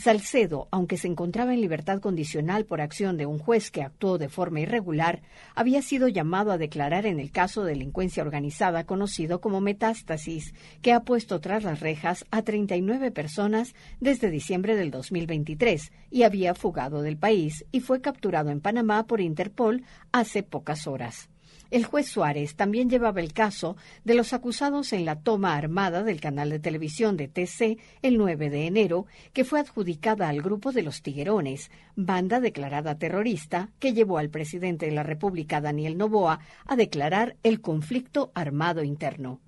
Salcedo, 0.00 0.68
aunque 0.70 0.96
se 0.96 1.08
encontraba 1.08 1.52
en 1.52 1.60
libertad 1.60 1.98
condicional 1.98 2.66
por 2.66 2.80
acción 2.80 3.16
de 3.16 3.26
un 3.26 3.40
juez 3.40 3.72
que 3.72 3.82
actuó 3.82 4.16
de 4.16 4.28
forma 4.28 4.60
irregular, 4.60 5.22
había 5.56 5.82
sido 5.82 6.06
llamado 6.06 6.52
a 6.52 6.56
declarar 6.56 7.04
en 7.04 7.18
el 7.18 7.32
caso 7.32 7.64
de 7.64 7.72
delincuencia 7.72 8.22
organizada 8.22 8.84
conocido 8.84 9.40
como 9.40 9.60
Metástasis, 9.60 10.54
que 10.82 10.92
ha 10.92 11.00
puesto 11.00 11.40
tras 11.40 11.64
las 11.64 11.80
rejas 11.80 12.24
a 12.30 12.42
39 12.42 13.10
personas 13.10 13.74
desde 13.98 14.30
diciembre 14.30 14.76
del 14.76 14.92
2023 14.92 15.90
y 16.12 16.22
había 16.22 16.54
fugado 16.54 17.02
del 17.02 17.16
país 17.16 17.66
y 17.72 17.80
fue 17.80 18.00
capturado 18.00 18.50
en 18.50 18.60
Panamá 18.60 19.04
por 19.04 19.20
Interpol 19.20 19.82
hace 20.12 20.44
pocas 20.44 20.86
horas. 20.86 21.28
El 21.70 21.84
juez 21.84 22.08
Suárez 22.08 22.54
también 22.54 22.88
llevaba 22.88 23.20
el 23.20 23.34
caso 23.34 23.76
de 24.04 24.14
los 24.14 24.32
acusados 24.32 24.94
en 24.94 25.04
la 25.04 25.20
toma 25.20 25.54
armada 25.54 26.02
del 26.02 26.18
canal 26.18 26.48
de 26.48 26.58
televisión 26.58 27.18
de 27.18 27.28
TC 27.28 27.78
el 28.00 28.16
9 28.16 28.48
de 28.48 28.66
enero, 28.66 29.04
que 29.34 29.44
fue 29.44 29.60
adjudicada 29.60 30.30
al 30.30 30.40
grupo 30.40 30.72
de 30.72 30.82
los 30.82 31.02
Tiguerones, 31.02 31.70
banda 31.94 32.40
declarada 32.40 32.96
terrorista 32.96 33.68
que 33.78 33.92
llevó 33.92 34.16
al 34.16 34.30
presidente 34.30 34.86
de 34.86 34.92
la 34.92 35.02
República, 35.02 35.60
Daniel 35.60 35.98
Noboa, 35.98 36.40
a 36.66 36.74
declarar 36.74 37.36
el 37.42 37.60
conflicto 37.60 38.32
armado 38.34 38.82
interno. 38.82 39.40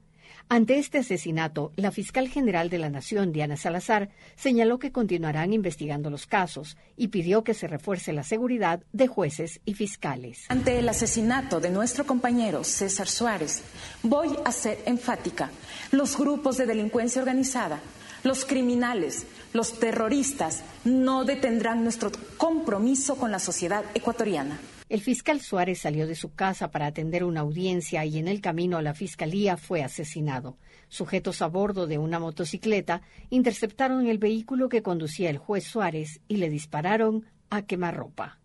Ante 0.52 0.80
este 0.80 0.98
asesinato, 0.98 1.70
la 1.76 1.92
fiscal 1.92 2.28
general 2.28 2.70
de 2.70 2.78
la 2.78 2.90
Nación, 2.90 3.30
Diana 3.32 3.56
Salazar, 3.56 4.10
señaló 4.34 4.80
que 4.80 4.90
continuarán 4.90 5.52
investigando 5.52 6.10
los 6.10 6.26
casos 6.26 6.76
y 6.96 7.06
pidió 7.06 7.44
que 7.44 7.54
se 7.54 7.68
refuerce 7.68 8.12
la 8.12 8.24
seguridad 8.24 8.82
de 8.92 9.06
jueces 9.06 9.60
y 9.64 9.74
fiscales. 9.74 10.46
Ante 10.48 10.80
el 10.80 10.88
asesinato 10.88 11.60
de 11.60 11.70
nuestro 11.70 12.04
compañero 12.04 12.64
César 12.64 13.06
Suárez, 13.06 13.62
voy 14.02 14.30
a 14.44 14.50
ser 14.50 14.80
enfática. 14.86 15.52
Los 15.92 16.18
grupos 16.18 16.56
de 16.56 16.66
delincuencia 16.66 17.22
organizada, 17.22 17.78
los 18.24 18.44
criminales, 18.44 19.28
los 19.52 19.78
terroristas 19.78 20.64
no 20.82 21.24
detendrán 21.24 21.84
nuestro 21.84 22.10
compromiso 22.38 23.14
con 23.14 23.30
la 23.30 23.38
sociedad 23.38 23.84
ecuatoriana. 23.94 24.58
El 24.90 25.00
fiscal 25.00 25.40
Suárez 25.40 25.78
salió 25.82 26.08
de 26.08 26.16
su 26.16 26.34
casa 26.34 26.72
para 26.72 26.86
atender 26.86 27.22
una 27.22 27.42
audiencia 27.42 28.04
y 28.04 28.18
en 28.18 28.26
el 28.26 28.40
camino 28.40 28.76
a 28.76 28.82
la 28.82 28.92
fiscalía 28.92 29.56
fue 29.56 29.84
asesinado. 29.84 30.58
Sujetos 30.88 31.42
a 31.42 31.46
bordo 31.46 31.86
de 31.86 31.96
una 31.98 32.18
motocicleta 32.18 33.00
interceptaron 33.30 34.08
el 34.08 34.18
vehículo 34.18 34.68
que 34.68 34.82
conducía 34.82 35.30
el 35.30 35.38
juez 35.38 35.62
Suárez 35.62 36.20
y 36.26 36.38
le 36.38 36.50
dispararon 36.50 37.24
a 37.50 37.62
quemarropa. 37.62 38.40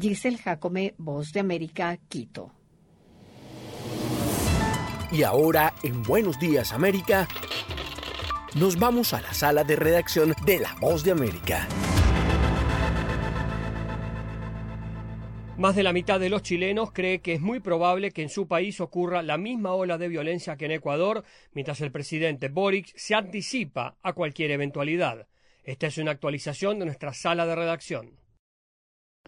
Giselle 0.00 0.38
Jacome, 0.38 0.94
Voz 0.98 1.32
de 1.32 1.40
América, 1.40 1.98
Quito. 2.08 2.52
Y 5.10 5.24
ahora, 5.24 5.74
en 5.82 6.04
Buenos 6.04 6.38
Días 6.38 6.72
América, 6.72 7.26
nos 8.54 8.78
vamos 8.78 9.12
a 9.14 9.20
la 9.20 9.34
sala 9.34 9.64
de 9.64 9.74
redacción 9.74 10.32
de 10.46 10.60
La 10.60 10.76
Voz 10.80 11.02
de 11.02 11.10
América. 11.10 11.66
Más 15.58 15.76
de 15.76 15.82
la 15.82 15.92
mitad 15.92 16.18
de 16.18 16.30
los 16.30 16.42
chilenos 16.42 16.92
cree 16.92 17.20
que 17.20 17.34
es 17.34 17.40
muy 17.40 17.60
probable 17.60 18.10
que 18.10 18.22
en 18.22 18.30
su 18.30 18.48
país 18.48 18.80
ocurra 18.80 19.22
la 19.22 19.36
misma 19.36 19.74
ola 19.74 19.98
de 19.98 20.08
violencia 20.08 20.56
que 20.56 20.64
en 20.64 20.72
Ecuador, 20.72 21.24
mientras 21.52 21.80
el 21.82 21.92
presidente 21.92 22.48
Boric 22.48 22.92
se 22.96 23.14
anticipa 23.14 23.98
a 24.02 24.14
cualquier 24.14 24.50
eventualidad. 24.50 25.28
Esta 25.62 25.86
es 25.86 25.98
una 25.98 26.10
actualización 26.10 26.78
de 26.78 26.86
nuestra 26.86 27.12
sala 27.12 27.46
de 27.46 27.54
redacción. 27.54 28.21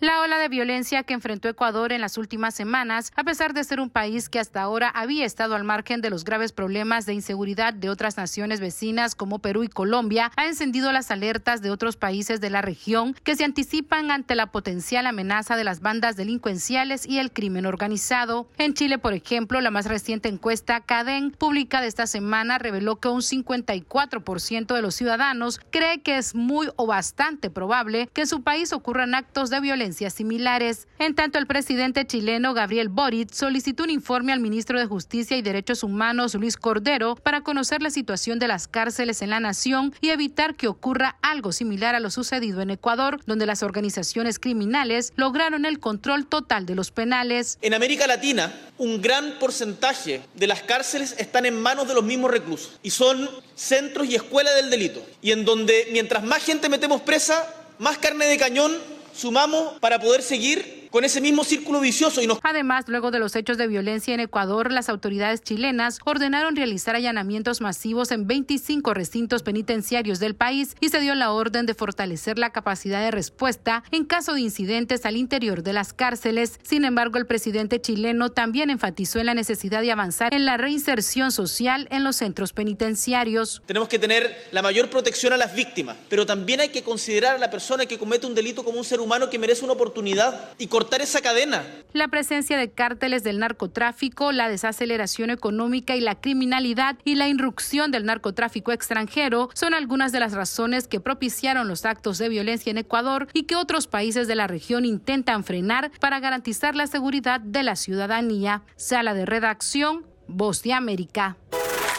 La 0.01 0.21
ola 0.23 0.39
de 0.39 0.49
violencia 0.49 1.05
que 1.05 1.15
enfrentó 1.15 1.49
Ecuador 1.49 1.93
en 1.93 2.01
las 2.01 2.19
últimas 2.19 2.53
semanas, 2.53 3.13
a 3.15 3.23
pesar 3.23 3.55
de 3.55 3.63
ser 3.63 3.79
un 3.79 3.91
país 3.91 4.29
que 4.29 4.41
hasta 4.41 4.61
ahora 4.61 4.89
había 4.89 5.25
estado 5.25 5.55
al 5.55 5.63
margen 5.63 6.01
de 6.01 6.11
los 6.11 6.25
graves 6.25 6.51
problemas 6.51 7.07
de 7.07 7.15
inseguridad 7.15 7.73
de 7.73 7.91
otras 7.91 8.17
naciones 8.17 8.59
vecinas 8.59 9.15
como 9.15 9.39
Perú 9.39 9.63
y 9.63 9.69
Colombia, 9.69 10.33
ha 10.37 10.47
encendido 10.47 10.91
las 10.91 11.13
alertas 11.13 11.63
de 11.63 11.71
otros 11.71 11.97
países 11.97 12.41
de 12.41 12.51
la 12.51 12.61
región 12.61 13.15
que 13.23 13.37
se 13.37 13.45
anticipan 13.45 14.11
ante 14.11 14.35
la 14.35 14.51
potencial 14.51 15.07
amenaza 15.07 15.55
de 15.55 15.63
las 15.63 15.81
bandas 15.81 16.17
delincuenciales 16.17 17.07
y 17.07 17.21
el 17.21 17.31
crimen 17.31 17.65
organizado. 17.65 18.49
En 18.59 18.75
Chile, 18.75 18.99
por 18.99 19.15
ejemplo, 19.15 19.61
la 19.61 19.71
más 19.71 19.87
reciente 19.87 20.29
encuesta 20.29 20.81
CADEN, 20.81 21.31
publicada 21.31 21.87
esta 21.87 22.09
semana, 22.09 22.59
reveló 22.59 22.97
que 22.97 23.07
un 23.07 23.21
54% 23.21 24.75
de 24.75 24.83
los 24.83 24.97
ciudadanos 24.97 25.61
cree 25.71 26.03
que 26.03 26.19
es 26.19 26.35
muy 26.35 26.69
o 26.75 26.89
bastante 26.89 27.49
probable 27.49 28.09
que 28.13 28.23
en 28.23 28.27
su 28.27 28.43
país 28.43 28.73
ocurran 28.73 29.15
actos 29.15 29.51
de 29.51 29.61
violencia 29.61 29.84
similares. 29.92 30.88
En 30.99 31.14
tanto, 31.14 31.38
el 31.38 31.47
presidente 31.47 32.07
chileno 32.07 32.55
Gabriel 32.55 32.88
Boric 32.88 33.33
solicitó 33.33 33.85
un 33.85 33.90
informe 33.90 34.33
al 34.33 34.40
ministro 34.40 34.79
de 34.79 34.87
Justicia 34.87 35.37
y 35.37 35.42
Derechos 35.42 35.83
Humanos 35.83 36.35
Luis 36.35 36.57
Cordero 36.57 37.16
para 37.16 37.42
conocer 37.42 37.83
la 37.83 37.90
situación 37.90 38.38
de 38.38 38.49
las 38.49 38.68
cárceles 38.68 39.23
en 39.23 39.31
la 39.31 39.40
nación 39.40 39.94
y 40.01 40.09
evitar 40.09 40.55
que 40.55 40.68
ocurra 40.68 41.16
algo 41.23 41.53
similar 41.53 41.94
a 41.94 42.01
lo 42.01 42.11
sucedido 42.11 42.62
en 42.62 42.70
Ecuador, 42.70 43.20
donde 43.27 43.47
las 43.47 43.62
organizaciones 43.62 44.38
criminales 44.38 45.12
lograron 45.16 45.64
el 45.64 45.81
control 45.81 46.27
total 46.27 46.66
de 46.66 46.75
los 46.75 46.90
penales. 46.90 47.59
En 47.61 47.75
América 47.75 48.07
Latina, 48.07 48.53
un 48.79 49.03
gran 49.03 49.38
porcentaje 49.38 50.23
de 50.35 50.47
las 50.47 50.62
cárceles 50.62 51.14
están 51.18 51.47
en 51.47 51.61
manos 51.61 51.87
de 51.88 51.94
los 51.94 52.05
mismos 52.05 52.31
reclusos 52.31 52.79
y 52.83 52.90
son 52.90 53.29
centros 53.55 54.09
y 54.09 54.14
escuelas 54.14 54.55
del 54.55 54.70
delito. 54.70 55.05
Y 55.20 55.33
en 55.33 55.44
donde 55.44 55.88
mientras 55.92 56.25
más 56.25 56.42
gente 56.42 56.68
metemos 56.68 57.03
presa, 57.03 57.47
más 57.79 57.99
carne 57.99 58.27
de 58.27 58.38
cañón 58.38 58.73
sumamos 59.14 59.79
para 59.81 59.98
poder 59.98 60.22
seguir 60.22 60.84
con 60.95 61.05
ese 61.05 61.21
mismo 61.21 61.43
círculo 61.43 61.81
vicioso. 61.81 62.23
Y 62.23 62.29
nos... 62.29 62.39
Además, 62.45 62.85
luego 62.87 63.11
de 63.11 63.19
los 63.19 63.35
hechos 63.35 63.59
de 63.59 63.67
violencia 63.67 64.15
en 64.15 64.21
Ecuador, 64.21 64.71
las 64.71 64.89
autoridades 64.89 65.43
chilenas 65.43 65.99
ordenaron 66.05 66.55
realizar 66.55 66.95
allanamientos 66.95 67.61
masivos 67.61 68.13
en 68.13 68.29
25 68.29 68.95
recintos 68.95 69.43
penitenciarios 69.43 70.21
del 70.21 70.37
país 70.37 70.77
y 70.81 70.91
se 70.91 71.01
dio 71.01 71.17
la 71.17 71.33
orden 71.33 71.67
de 71.67 71.75
fortalecer 71.75 72.39
la 72.39 72.51
capacidad 72.51 73.01
de 73.01 73.11
respuesta 73.11 73.83
en 73.91 74.05
caso 74.05 74.35
de 74.35 74.43
incidentes 74.43 75.05
al 75.05 75.17
interior 75.17 75.65
de 75.65 75.73
las 75.73 75.93
cárceles. 75.93 76.61
Sin 76.63 76.85
embargo, 76.85 77.19
el 77.19 77.27
presidente 77.27 77.81
chileno 77.81 78.31
también 78.31 78.71
enfatizó 78.71 79.19
en 79.19 79.27
la 79.27 79.35
necesidad 79.35 79.83
de 79.83 79.91
avanzar 79.91 80.33
en 80.33 80.45
la 80.45 80.59
reinserción 80.59 81.33
social 81.33 81.89
en 81.91 82.05
los 82.05 82.15
centros 82.15 82.53
penitenciarios. 82.53 83.63
Tenemos 83.67 83.89
que 83.89 83.99
tener 83.99 84.47
la 84.53 84.63
mayor 84.63 84.91
protección 84.91 85.33
a 85.33 85.39
las 85.39 85.57
víctimas, 85.57 85.97
pero 86.09 86.25
también 86.25 86.61
hay 86.61 86.69
que 86.69 86.85
considerar 86.85 87.35
a 87.35 87.39
la 87.39 87.51
persona 87.51 87.85
que 87.87 87.99
comete 87.99 88.29
un 88.29 88.37
delito 88.37 88.65
como 88.65 88.79
un 88.79 88.85
ser 88.85 89.01
humano 89.01 89.29
que 89.29 89.41
merece 89.41 89.65
una 89.65 89.73
oportunidad 89.73 90.51
y 90.57 90.69
cortar 90.69 90.84
cortar 90.85 91.01
esa 91.01 91.23
cadena. 91.23 91.64
La 91.94 92.09
presencia 92.09 92.59
de 92.59 92.70
cárteles 92.70 93.25
del 93.25 93.38
narcotráfico, 93.38 94.33
la 94.33 94.51
desaceleración 94.51 95.31
económica 95.31 95.97
y 95.97 96.01
la 96.01 96.20
criminalidad 96.20 96.99
y 97.05 97.14
la 97.14 97.27
irrupción 97.27 97.90
del 97.90 98.05
narcotráfico 98.05 98.70
extranjero 98.70 99.49
son 99.55 99.73
algunas 99.73 100.12
de 100.12 100.20
las 100.20 100.35
razones 100.35 100.87
que 100.87 101.01
propiciaron 101.01 101.68
los 101.68 101.87
actos 101.87 102.18
de 102.18 102.29
violencia 102.29 102.70
en 102.70 102.77
Ecuador 102.77 103.29
y 103.33 103.44
que 103.44 103.57
otros 103.57 103.87
países 103.87 104.29
de 104.29 104.35
la 104.35 104.47
región 104.47 104.85
intentan 104.85 105.42
frenar 105.42 105.90
para 106.01 106.20
garantizar 106.20 106.75
la 106.75 106.87
seguridad 106.87 107.40
de 107.40 107.62
la 107.62 107.77
ciudadanía. 107.77 108.62
Sala 108.77 109.14
de 109.14 109.25
redacción, 109.25 110.05
Voz 110.27 110.62
de 110.62 110.75
América. 110.75 111.38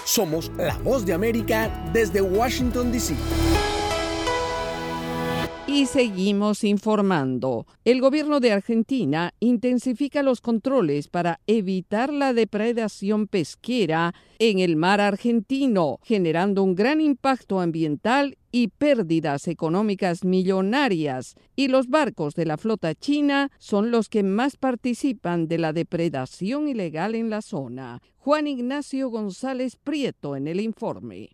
Somos 0.04 0.52
la 0.58 0.78
Voz 0.78 1.08
de 1.08 1.14
América 1.14 1.72
desde 1.92 2.22
Washington, 2.22 2.92
D.C. 2.92 3.16
Y 5.68 5.88
seguimos 5.88 6.64
informando. 6.64 7.66
El 7.86 8.00
gobierno 8.00 8.40
de 8.40 8.52
Argentina 8.52 9.34
intensifica 9.40 10.22
los 10.22 10.40
controles 10.40 11.08
para 11.08 11.40
evitar 11.48 12.14
la 12.14 12.34
depredación 12.34 13.26
pesquera 13.26 14.14
en 14.38 14.60
el 14.60 14.76
mar 14.76 15.02
argentino, 15.02 16.00
generando 16.04 16.62
un 16.62 16.76
gran 16.76 17.02
impacto 17.02 17.60
ambiental 17.60 18.38
y 18.52 18.68
pérdidas 18.68 19.48
económicas 19.48 20.24
millonarias. 20.24 21.36
Y 21.56 21.68
los 21.68 21.88
barcos 21.88 22.36
de 22.36 22.46
la 22.46 22.58
flota 22.58 22.94
china 22.94 23.52
son 23.58 23.90
los 23.90 24.08
que 24.08 24.22
más 24.22 24.58
participan 24.58 25.48
de 25.48 25.58
la 25.58 25.74
depredación 25.74 26.68
ilegal 26.68 27.16
en 27.16 27.32
la 27.32 27.42
zona. 27.42 28.04
Juan 28.18 28.46
Ignacio 28.46 29.10
González 29.10 29.78
Prieto 29.78 30.36
en 30.36 30.48
el 30.48 30.60
informe. 30.60 31.32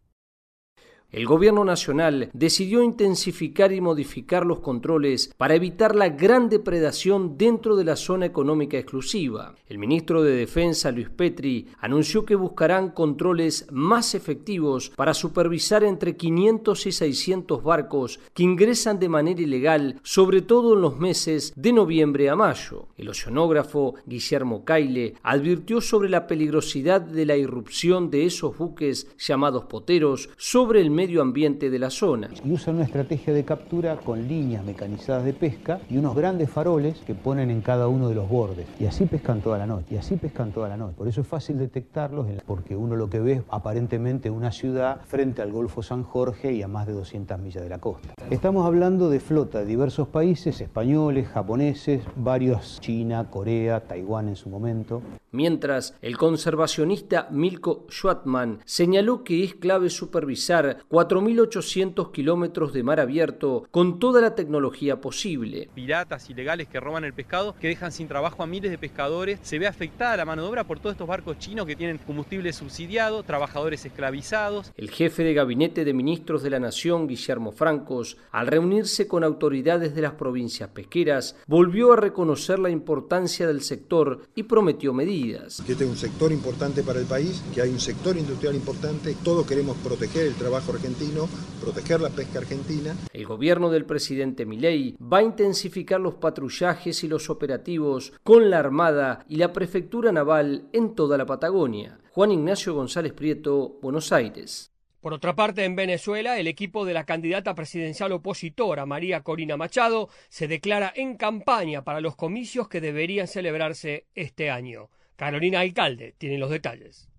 El 1.12 1.26
gobierno 1.26 1.66
nacional 1.66 2.30
decidió 2.32 2.82
intensificar 2.82 3.74
y 3.74 3.82
modificar 3.82 4.46
los 4.46 4.62
controles 4.62 5.34
para 5.36 5.56
evitar 5.56 5.94
la 5.94 6.08
gran 6.08 6.48
depredación 6.48 7.38
dentro 7.38 7.76
de 7.76 7.84
la 7.84 7.98
zona 7.98 8.26
económica 8.26 8.78
exclusiva. 8.78 9.56
El 9.68 9.78
ministro 9.78 10.24
de 10.24 10.32
Defensa, 10.32 10.90
Luis 10.90 11.10
Petri, 11.10 11.68
anunció 11.80 12.24
que 12.24 12.36
buscarán 12.36 12.92
controles 12.92 13.68
más 13.72 14.16
efectivos 14.16 14.90
para 14.96 15.14
supervisar 15.14 15.84
entre 15.84 16.16
500 16.16 16.86
y 16.86 16.92
600 16.94 17.62
barcos 17.62 18.22
que 18.34 18.44
ingresan 18.44 18.98
de 18.98 19.10
manera 19.10 19.42
ilegal, 19.42 20.00
sobre 20.04 20.42
todo 20.42 20.76
en 20.76 20.82
los 20.82 20.98
meses 20.98 21.52
de 21.58 21.74
noviembre 21.74 22.30
a 22.30 22.38
mayo. 22.38 22.88
El 22.96 23.10
oceanógrafo 23.10 23.96
Guillermo 24.06 24.64
Caile 24.64 25.16
advirtió 25.24 25.82
sobre 25.82 26.08
la 26.08 26.26
peligrosidad 26.26 27.02
de 27.02 27.26
la 27.26 27.36
irrupción 27.36 28.10
de 28.10 28.26
esos 28.26 28.58
buques 28.58 29.14
llamados 29.18 29.66
poteros 29.66 30.30
sobre 30.38 30.80
el 30.80 31.01
medio 31.02 31.24
ambiente 31.24 31.72
de 31.72 31.80
la 31.80 31.90
zona. 31.90 32.30
Y 32.46 32.52
usan 32.52 32.76
una 32.76 32.84
estrategia 32.84 33.34
de 33.34 33.44
captura 33.44 33.96
con 33.96 34.28
líneas 34.28 34.64
mecanizadas 34.64 35.26
de 35.26 35.34
pesca 35.34 35.80
y 35.90 35.98
unos 35.98 36.16
grandes 36.16 36.48
faroles 36.48 37.00
que 37.08 37.16
ponen 37.16 37.50
en 37.50 37.62
cada 37.62 37.88
uno 37.88 38.08
de 38.08 38.14
los 38.14 38.30
bordes. 38.30 38.68
Y 38.80 38.86
así 38.86 39.08
pescan 39.08 39.42
toda 39.42 39.58
la 39.58 39.66
noche, 39.66 39.96
y 39.96 39.98
así 39.98 40.16
pescan 40.16 40.52
toda 40.52 40.70
la 40.70 40.78
noche. 40.78 40.94
Por 40.96 41.08
eso 41.08 41.22
es 41.22 41.28
fácil 41.28 41.58
detectarlos, 41.58 42.28
porque 42.46 42.76
uno 42.76 42.96
lo 42.96 43.10
que 43.10 43.20
ve 43.20 43.32
es 43.32 43.42
aparentemente 43.50 44.30
una 44.30 44.52
ciudad 44.52 45.02
frente 45.08 45.42
al 45.42 45.52
Golfo 45.52 45.82
San 45.82 46.04
Jorge 46.04 46.54
y 46.54 46.62
a 46.62 46.68
más 46.68 46.86
de 46.86 46.94
200 46.94 47.40
millas 47.40 47.64
de 47.64 47.70
la 47.70 47.80
costa. 47.80 48.14
Estamos 48.30 48.68
hablando 48.68 49.10
de 49.10 49.20
flota 49.20 49.58
de 49.62 49.66
diversos 49.66 50.08
países, 50.08 50.62
españoles, 50.62 51.30
japoneses, 51.30 52.04
varios, 52.16 52.80
China, 52.80 53.28
Corea, 53.32 53.80
Taiwán 53.80 54.28
en 54.28 54.36
su 54.36 54.50
momento. 54.50 55.02
Mientras, 55.32 55.96
el 56.04 56.18
conservacionista 56.18 57.28
Milko 57.32 57.88
Schwartman 57.90 58.60
señaló 58.66 59.24
que 59.24 59.44
es 59.44 59.56
clave 59.56 59.90
supervisar 59.90 60.78
4.800 60.92 62.12
kilómetros 62.12 62.74
de 62.74 62.84
mar 62.84 63.00
abierto 63.00 63.66
con 63.72 63.98
toda 63.98 64.20
la 64.20 64.36
tecnología 64.36 65.00
posible. 65.00 65.70
Piratas 65.74 66.30
ilegales 66.30 66.68
que 66.68 66.82
roban 66.82 67.06
el 67.06 67.14
pescado, 67.14 67.56
que 67.62 67.70
dejan 67.70 67.94
sin 67.94 68.10
trabajo 68.10 68.44
a 68.44 68.48
miles 68.48 68.72
de 68.72 68.78
pescadores. 68.78 69.40
Se 69.42 69.58
ve 69.58 69.68
afectada 69.68 70.18
la 70.18 70.26
mano 70.26 70.42
de 70.42 70.50
obra 70.50 70.66
por 70.66 70.80
todos 70.80 70.96
estos 70.96 71.08
barcos 71.08 71.40
chinos 71.40 71.66
que 71.66 71.78
tienen 71.78 71.98
combustible 72.00 72.52
subsidiado, 72.52 73.24
trabajadores 73.24 73.86
esclavizados. 73.86 74.74
El 74.76 74.92
jefe 74.92 75.24
de 75.24 75.34
gabinete 75.34 75.86
de 75.86 75.94
ministros 75.94 76.44
de 76.44 76.50
la 76.50 76.60
Nación, 76.60 77.08
Guillermo 77.08 77.54
Francos, 77.54 78.18
al 78.32 78.48
reunirse 78.48 79.08
con 79.08 79.24
autoridades 79.24 79.96
de 79.96 80.02
las 80.02 80.16
provincias 80.16 80.72
pesqueras, 80.72 81.38
volvió 81.48 81.94
a 81.94 81.96
reconocer 81.96 82.60
la 82.60 82.70
importancia 82.70 83.48
del 83.48 83.62
sector 83.62 84.24
y 84.36 84.44
prometió 84.44 84.92
medidas. 84.92 85.62
Este 85.62 85.86
es 85.86 85.90
un 85.90 85.96
sector 85.96 86.34
importante 86.34 86.84
para 86.84 87.00
el 87.00 87.06
país, 87.06 87.42
que 87.54 87.62
hay 87.62 87.70
un 87.70 87.80
sector 87.80 88.18
industrial 88.18 88.56
importante, 88.56 89.16
todos 89.24 89.48
queremos 89.48 89.78
proteger 89.78 90.28
el 90.28 90.36
trabajo 90.36 90.74
argentino, 90.82 91.30
proteger 91.62 92.02
la 92.02 92.10
pesca 92.10 92.40
argentina. 92.40 92.96
El 93.14 93.26
gobierno 93.26 93.70
del 93.70 93.86
presidente 93.86 94.46
Milei 94.46 94.98
va 95.00 95.20
a 95.20 95.24
intensificar 95.24 96.00
los 96.02 96.16
patrullajes 96.16 97.04
y 97.04 97.08
los 97.08 97.30
operativos 97.30 98.14
con 98.24 98.50
la 98.50 98.60
Armada 98.60 99.24
y 99.30 99.36
la 99.36 99.54
Prefectura 99.54 100.12
Naval 100.12 100.70
en 100.74 100.96
toda 100.96 101.18
la 101.18 101.26
Patagonia. 101.26 102.00
Juan 102.12 102.32
Ignacio 102.32 102.74
González 102.74 103.14
Prieto, 103.14 103.78
Buenos 103.82 104.12
Aires. 104.12 104.72
Por 105.02 105.14
otra 105.14 105.36
parte, 105.36 105.66
en 105.66 105.76
Venezuela, 105.76 106.40
el 106.40 106.48
equipo 106.48 106.86
de 106.86 106.94
la 106.94 107.06
candidata 107.06 107.56
presidencial 107.56 108.12
opositora 108.12 108.86
María 108.86 109.22
Corina 109.22 109.58
Machado 109.58 110.10
se 110.30 110.48
declara 110.48 110.92
en 110.96 111.16
campaña 111.16 111.84
para 111.84 112.02
los 112.02 112.16
comicios 112.16 112.68
que 112.68 112.82
deberían 112.82 113.28
celebrarse 113.28 114.08
este 114.16 114.50
año. 114.50 114.90
Carolina 115.16 115.60
Alcalde 115.60 116.16
tiene 116.18 116.38
los 116.38 116.50
detalles. 116.50 117.11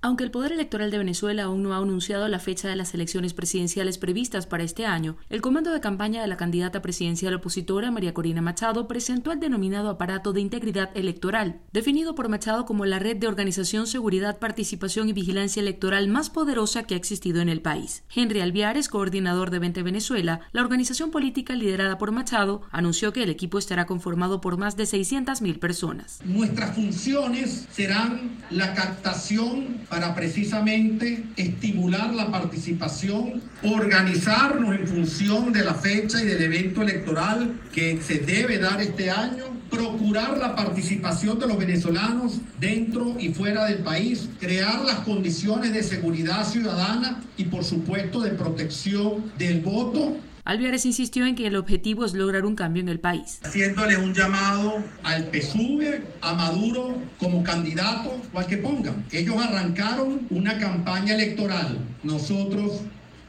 Aunque 0.00 0.22
el 0.22 0.30
Poder 0.30 0.52
Electoral 0.52 0.92
de 0.92 0.98
Venezuela 0.98 1.42
aún 1.42 1.64
no 1.64 1.74
ha 1.74 1.78
anunciado 1.78 2.28
la 2.28 2.38
fecha 2.38 2.68
de 2.68 2.76
las 2.76 2.94
elecciones 2.94 3.34
presidenciales 3.34 3.98
previstas 3.98 4.46
para 4.46 4.62
este 4.62 4.86
año, 4.86 5.16
el 5.28 5.40
comando 5.40 5.72
de 5.72 5.80
campaña 5.80 6.22
de 6.22 6.28
la 6.28 6.36
candidata 6.36 6.82
presidencial 6.82 7.34
opositora 7.34 7.90
María 7.90 8.14
Corina 8.14 8.40
Machado 8.40 8.86
presentó 8.86 9.32
el 9.32 9.40
denominado 9.40 9.90
aparato 9.90 10.32
de 10.32 10.40
integridad 10.40 10.96
electoral, 10.96 11.62
definido 11.72 12.14
por 12.14 12.28
Machado 12.28 12.64
como 12.64 12.86
la 12.86 13.00
red 13.00 13.16
de 13.16 13.26
organización, 13.26 13.88
seguridad, 13.88 14.38
participación 14.38 15.08
y 15.08 15.12
vigilancia 15.12 15.60
electoral 15.62 16.06
más 16.06 16.30
poderosa 16.30 16.84
que 16.84 16.94
ha 16.94 16.96
existido 16.96 17.40
en 17.40 17.48
el 17.48 17.60
país. 17.60 18.04
Henry 18.14 18.40
Alviares, 18.40 18.88
coordinador 18.88 19.50
de 19.50 19.58
Vente 19.58 19.82
Venezuela, 19.82 20.42
la 20.52 20.62
organización 20.62 21.10
política 21.10 21.56
liderada 21.56 21.98
por 21.98 22.12
Machado, 22.12 22.62
anunció 22.70 23.12
que 23.12 23.24
el 23.24 23.30
equipo 23.30 23.58
estará 23.58 23.86
conformado 23.86 24.40
por 24.40 24.58
más 24.58 24.76
de 24.76 24.84
600.000 24.84 25.58
personas. 25.58 26.20
Nuestras 26.24 26.76
funciones 26.76 27.66
serán 27.72 28.38
la 28.50 28.74
captación 28.74 29.87
para 29.88 30.14
precisamente 30.14 31.24
estimular 31.36 32.14
la 32.14 32.30
participación, 32.30 33.40
organizarnos 33.62 34.74
en 34.76 34.86
función 34.86 35.52
de 35.52 35.64
la 35.64 35.74
fecha 35.74 36.22
y 36.22 36.26
del 36.26 36.42
evento 36.42 36.82
electoral 36.82 37.58
que 37.72 38.00
se 38.02 38.18
debe 38.18 38.58
dar 38.58 38.80
este 38.80 39.10
año, 39.10 39.44
procurar 39.70 40.38
la 40.38 40.54
participación 40.54 41.38
de 41.38 41.46
los 41.46 41.58
venezolanos 41.58 42.40
dentro 42.60 43.16
y 43.18 43.30
fuera 43.30 43.66
del 43.66 43.78
país, 43.78 44.28
crear 44.38 44.80
las 44.84 45.00
condiciones 45.00 45.72
de 45.72 45.82
seguridad 45.82 46.46
ciudadana 46.46 47.22
y 47.36 47.44
por 47.44 47.64
supuesto 47.64 48.20
de 48.20 48.30
protección 48.30 49.32
del 49.38 49.60
voto 49.60 50.16
Alviares 50.48 50.86
insistió 50.86 51.26
en 51.26 51.34
que 51.34 51.46
el 51.46 51.56
objetivo 51.56 52.06
es 52.06 52.14
lograr 52.14 52.46
un 52.46 52.54
cambio 52.54 52.80
en 52.80 52.88
el 52.88 53.00
país. 53.00 53.38
Haciéndole 53.42 53.98
un 53.98 54.14
llamado 54.14 54.82
al 55.02 55.28
PSUV, 55.30 56.00
a 56.22 56.32
Maduro 56.32 56.96
como 57.18 57.44
candidato 57.44 58.18
o 58.32 58.38
al 58.38 58.46
que 58.46 58.56
pongan. 58.56 59.04
Ellos 59.12 59.36
arrancaron 59.36 60.26
una 60.30 60.56
campaña 60.56 61.12
electoral. 61.16 61.78
Nosotros 62.02 62.80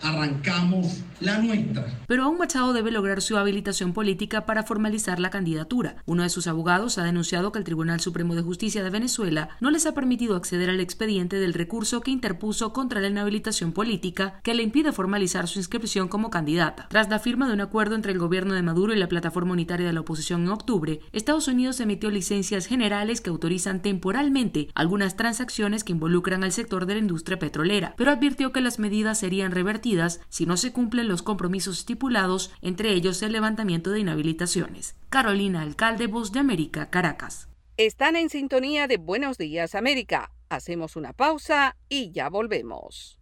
arrancamos 0.02 1.00
la 1.22 1.38
nuestra. 1.38 1.86
Pero 2.08 2.24
aún 2.24 2.38
Machado 2.38 2.74
debe 2.74 2.92
lograr 2.92 3.22
su 3.22 3.38
habilitación 3.38 3.94
política 3.94 4.46
para 4.46 4.64
formalizar 4.64 5.20
la 5.20 5.30
candidatura. 5.30 5.98
Uno 6.06 6.24
de 6.24 6.30
sus 6.30 6.48
abogados 6.48 6.98
ha 6.98 7.04
denunciado 7.04 7.52
que 7.52 7.60
el 7.60 7.66
Tribunal 7.66 8.00
Supremo 8.00 8.36
de 8.36 8.42
Justicia 8.42 8.84
de 8.84 8.90
Venezuela 8.90 9.50
no 9.60 9.72
les 9.72 9.86
ha 9.86 9.94
permitido 9.94 10.36
acceder 10.36 10.70
al 10.70 10.80
expediente 10.80 11.38
del 11.38 11.54
recurso 11.54 12.02
que 12.02 12.12
interpuso 12.12 12.74
contra 12.74 13.02
la 13.02 13.08
inhabilitación 13.08 13.72
política 13.72 14.40
que 14.44 14.54
le 14.54 14.64
impide 14.64 14.92
formalizar 14.92 15.48
su 15.48 15.60
inscripción 15.60 16.08
como 16.08 16.30
candidata. 16.30 16.88
Tras 16.90 17.10
la 17.10 17.20
firma 17.20 17.48
de 17.48 17.54
un 17.54 17.62
acuerdo 17.62 17.96
entre 17.96 18.12
el 18.12 18.20
gobierno 18.20 18.54
de 18.54 18.62
Maduro 18.62 18.94
y 18.94 18.98
la 18.98 19.10
plataforma 19.10 19.54
unitaria 19.54 19.88
de 19.88 19.94
la 19.94 20.02
oposición 20.02 20.44
en 20.44 20.50
octubre, 20.50 21.02
Estados 21.12 21.48
Unidos 21.48 21.80
emitió 21.80 22.10
licencias 22.10 22.66
generales 22.66 23.22
que 23.22 23.30
autorizan 23.30 23.82
temporalmente 23.82 24.70
algunas 24.76 25.16
transacciones 25.16 25.84
que 25.84 25.92
involucran 25.92 26.44
al 26.44 26.52
sector 26.52 26.86
de 26.86 26.94
la 26.94 27.00
industria 27.00 27.40
petrolera, 27.40 27.94
pero 27.98 28.12
advirtió 28.12 28.52
que 28.52 28.62
las 28.62 28.80
medidas 28.80 29.20
serían 29.20 29.52
revertidas 29.52 30.22
si 30.30 30.46
no 30.46 30.56
se 30.56 30.72
cumplen 30.72 31.08
los 31.10 31.22
compromisos 31.22 31.80
estipulados, 31.80 32.52
entre 32.62 32.94
ellos 32.94 33.22
el 33.22 33.34
levantamiento 33.34 33.92
de 33.92 34.00
inhabilitaciones. 34.00 34.96
Carolina 35.10 35.62
Alcalde, 35.62 36.08
Voz 36.08 36.32
de 36.32 36.40
América, 36.40 36.90
Caracas. 36.90 37.50
Están 37.76 38.16
en 38.16 38.30
sintonía 38.30 38.88
de 38.88 38.98
Buenos 38.98 39.38
Días 39.38 39.76
América. 39.76 40.32
Hacemos 40.50 40.96
una 40.96 41.14
pausa 41.14 41.76
y 41.90 42.12
ya 42.12 42.30
volvemos. 42.30 43.20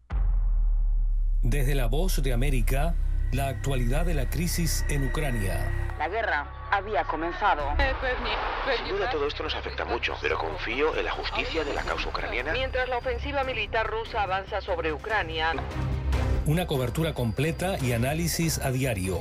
Desde 1.42 1.76
la 1.76 1.88
Voz 1.88 2.22
de 2.22 2.34
América, 2.34 2.96
la 3.32 3.48
actualidad 3.48 4.06
de 4.06 4.14
la 4.14 4.30
crisis 4.30 4.86
en 4.90 5.08
Ucrania. 5.08 5.96
La 5.98 6.10
guerra 6.10 6.67
había 6.72 7.04
comenzado. 7.04 7.64
Sin 8.78 8.88
duda 8.88 9.10
todo 9.10 9.28
esto 9.28 9.44
nos 9.44 9.56
afecta 9.56 9.86
mucho, 9.86 10.16
pero 10.22 10.38
confío 10.38 10.96
en 10.96 11.06
la 11.06 11.12
justicia 11.12 11.64
de 11.64 11.74
la 11.74 11.84
causa 11.84 12.10
ucraniana. 12.10 12.54
Mientras 12.54 12.88
la 12.90 12.98
ofensiva 12.98 13.44
militar 13.44 13.88
rusa 13.88 14.24
avanza 14.24 14.62
sobre 14.62 14.92
Ucrania. 14.94 15.54
Una 16.46 16.66
cobertura 16.66 17.14
completa 17.14 17.78
y 17.82 17.92
análisis 17.92 18.60
a 18.60 18.72
diario. 18.72 19.20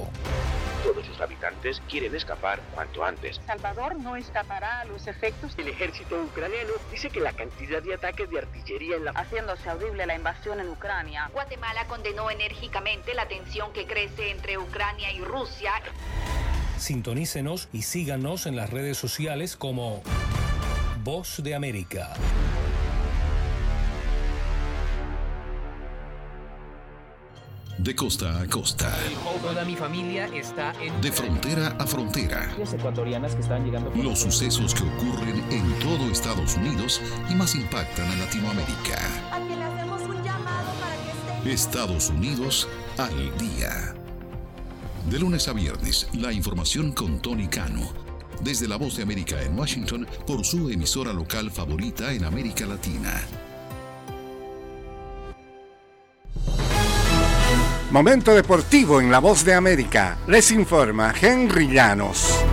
Todos 0.84 1.04
sus 1.04 1.20
habitantes 1.20 1.82
quieren 1.88 2.14
escapar 2.14 2.60
cuanto 2.72 3.04
antes. 3.04 3.40
Salvador 3.44 3.96
no 3.96 4.14
escapará 4.14 4.82
a 4.82 4.84
los 4.84 5.08
efectos. 5.08 5.52
El 5.58 5.66
ejército 5.66 6.14
ucraniano 6.22 6.74
dice 6.92 7.10
que 7.10 7.18
la 7.18 7.32
cantidad 7.32 7.82
de 7.82 7.94
ataques 7.94 8.30
de 8.30 8.38
artillería 8.38 8.94
en 8.94 9.06
la... 9.06 9.10
Haciéndose 9.10 9.68
audible 9.68 10.06
la 10.06 10.14
invasión 10.14 10.60
en 10.60 10.68
Ucrania. 10.68 11.28
Guatemala 11.32 11.86
condenó 11.88 12.30
enérgicamente 12.30 13.14
la 13.14 13.26
tensión 13.26 13.72
que 13.72 13.86
crece 13.86 14.30
entre 14.30 14.58
Ucrania 14.58 15.10
y 15.10 15.20
Rusia. 15.20 15.72
Sintonícenos 16.78 17.68
y 17.72 17.82
síganos 17.82 18.46
en 18.46 18.56
las 18.56 18.70
redes 18.70 18.98
sociales 18.98 19.56
como 19.56 20.02
Voz 21.02 21.42
de 21.42 21.54
América. 21.54 22.14
De 27.78 27.94
costa 27.94 28.40
a 28.40 28.46
costa. 28.48 28.92
Toda 29.42 29.64
mi 29.64 29.76
familia 29.76 30.28
está 30.34 30.72
en... 30.80 31.00
De 31.00 31.12
frontera 31.12 31.76
a 31.78 31.86
frontera. 31.86 32.50
ecuatorianas 32.72 33.34
que 33.34 33.42
están 33.42 33.64
llegando... 33.64 33.92
Los 33.94 34.20
sucesos 34.20 34.74
que 34.74 34.82
ocurren 34.82 35.44
en 35.52 35.78
todo 35.80 36.10
Estados 36.10 36.56
Unidos 36.56 37.00
y 37.30 37.34
más 37.34 37.54
impactan 37.54 38.10
a 38.10 38.16
Latinoamérica. 38.16 38.98
le 39.46 39.62
hacemos 39.62 40.02
un 40.02 40.24
llamado 40.24 40.72
para 40.80 41.42
que 41.42 41.52
Estados 41.52 42.10
Unidos 42.10 42.66
al 42.98 43.38
día. 43.38 43.95
De 45.10 45.20
lunes 45.20 45.46
a 45.46 45.52
viernes, 45.52 46.08
la 46.14 46.32
información 46.32 46.90
con 46.90 47.22
Tony 47.22 47.46
Cano. 47.46 47.92
Desde 48.40 48.66
la 48.66 48.76
Voz 48.76 48.96
de 48.96 49.04
América 49.04 49.40
en 49.40 49.56
Washington 49.56 50.04
por 50.26 50.44
su 50.44 50.68
emisora 50.68 51.12
local 51.12 51.48
favorita 51.52 52.12
en 52.12 52.24
América 52.24 52.66
Latina. 52.66 53.22
Momento 57.92 58.34
deportivo 58.34 59.00
en 59.00 59.12
La 59.12 59.20
Voz 59.20 59.44
de 59.44 59.54
América. 59.54 60.18
Les 60.26 60.50
informa 60.50 61.14
Henry 61.18 61.68
Llanos. 61.68 62.44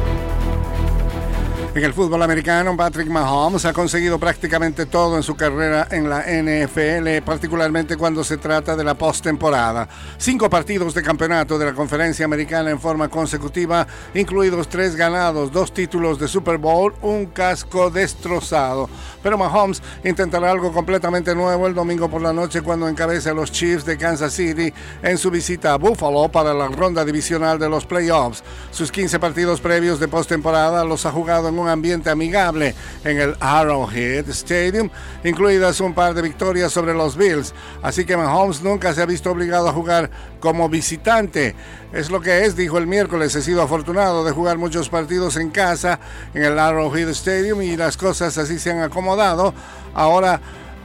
En 1.76 1.84
el 1.84 1.92
fútbol 1.92 2.22
americano, 2.22 2.78
Patrick 2.78 3.08
Mahomes 3.08 3.66
ha 3.66 3.74
conseguido 3.74 4.20
prácticamente 4.20 4.86
todo 4.86 5.18
en 5.18 5.24
su 5.24 5.36
carrera 5.36 5.88
en 5.90 6.08
la 6.08 6.20
NFL, 6.22 7.26
particularmente 7.26 7.98
cuando 7.98 8.24
se 8.24 8.38
trata 8.38 8.76
de 8.76 8.84
la 8.84 8.94
postemporada. 8.94 9.90
Cinco 10.20 10.52
partidos 10.52 10.94
de 10.94 11.02
campeonato 11.02 11.58
de 11.58 11.66
la 11.66 11.74
conferencia 11.74 12.26
americana 12.26 12.70
en 12.70 12.80
forma 12.80 13.10
consecutiva, 13.10 13.88
incluidos 14.14 14.70
tres 14.70 14.96
ganados, 14.96 15.52
dos 15.52 15.74
títulos 15.74 16.20
de 16.20 16.28
Super 16.28 16.60
Bowl, 16.60 16.94
un 17.02 17.26
casco 17.26 17.90
destrozado. 17.90 18.88
Pero 19.24 19.40
Mahomes 19.40 19.82
intentará 20.04 20.52
algo 20.52 20.72
completamente 20.72 21.34
nuevo 21.34 21.66
el 21.66 21.74
domingo 21.74 22.08
por 22.08 22.22
la 22.22 22.34
noche 22.34 22.62
cuando 22.62 22.88
encabece 22.88 23.32
a 23.32 23.34
los 23.34 23.52
Chiefs 23.52 23.84
de 23.84 23.98
Kansas 23.98 24.34
City 24.34 24.72
en 25.02 25.18
su 25.18 25.32
visita 25.32 25.74
a 25.74 25.78
Buffalo 25.78 26.30
para 26.30 26.54
la 26.54 26.68
ronda 26.68 27.04
divisional 27.04 27.58
de 27.58 27.68
los 27.68 27.88
playoffs. 27.88 28.44
Sus 28.70 28.92
15 28.92 29.20
partidos 29.20 29.60
previos 29.60 30.00
de 30.00 30.08
postemporada 30.08 30.86
los 30.86 31.08
ha 31.08 31.12
jugado 31.12 31.50
en 31.50 31.58
un 31.58 31.63
ambiente 31.68 32.10
amigable 32.10 32.76
en 33.04 33.20
el 33.20 33.36
Arrowhead 33.40 34.30
Stadium, 34.30 34.90
incluidas 35.24 35.80
un 35.80 35.94
par 35.94 36.14
de 36.14 36.22
victorias 36.22 36.72
sobre 36.72 36.94
los 36.94 37.18
Bills. 37.18 37.54
Así 37.82 38.06
que 38.06 38.18
Mahomes 38.18 38.62
nunca 38.62 38.94
se 38.94 39.02
ha 39.02 39.06
visto 39.06 39.32
obligado 39.32 39.68
a 39.70 39.74
jugar 39.74 40.10
como 40.40 40.70
visitante. 40.70 41.56
Es 41.92 42.10
lo 42.10 42.22
que 42.22 42.46
es, 42.46 42.56
dijo 42.56 42.78
el 42.78 42.88
miércoles. 42.88 43.36
He 43.36 43.42
sido 43.42 43.62
afortunado 43.62 44.24
de 44.24 44.32
jugar 44.32 44.58
muchos 44.58 44.90
partidos 44.90 45.38
en 45.38 45.50
casa, 45.50 46.00
en 46.34 46.44
el 46.44 46.58
Arrowhead 46.58 47.10
Stadium, 47.10 47.62
y 47.62 47.78
las 47.78 47.98
cosas 47.98 48.38
así 48.38 48.60
se 48.60 48.72
han 48.72 48.82
acomodado. 48.82 49.54
Ahora 49.94 50.42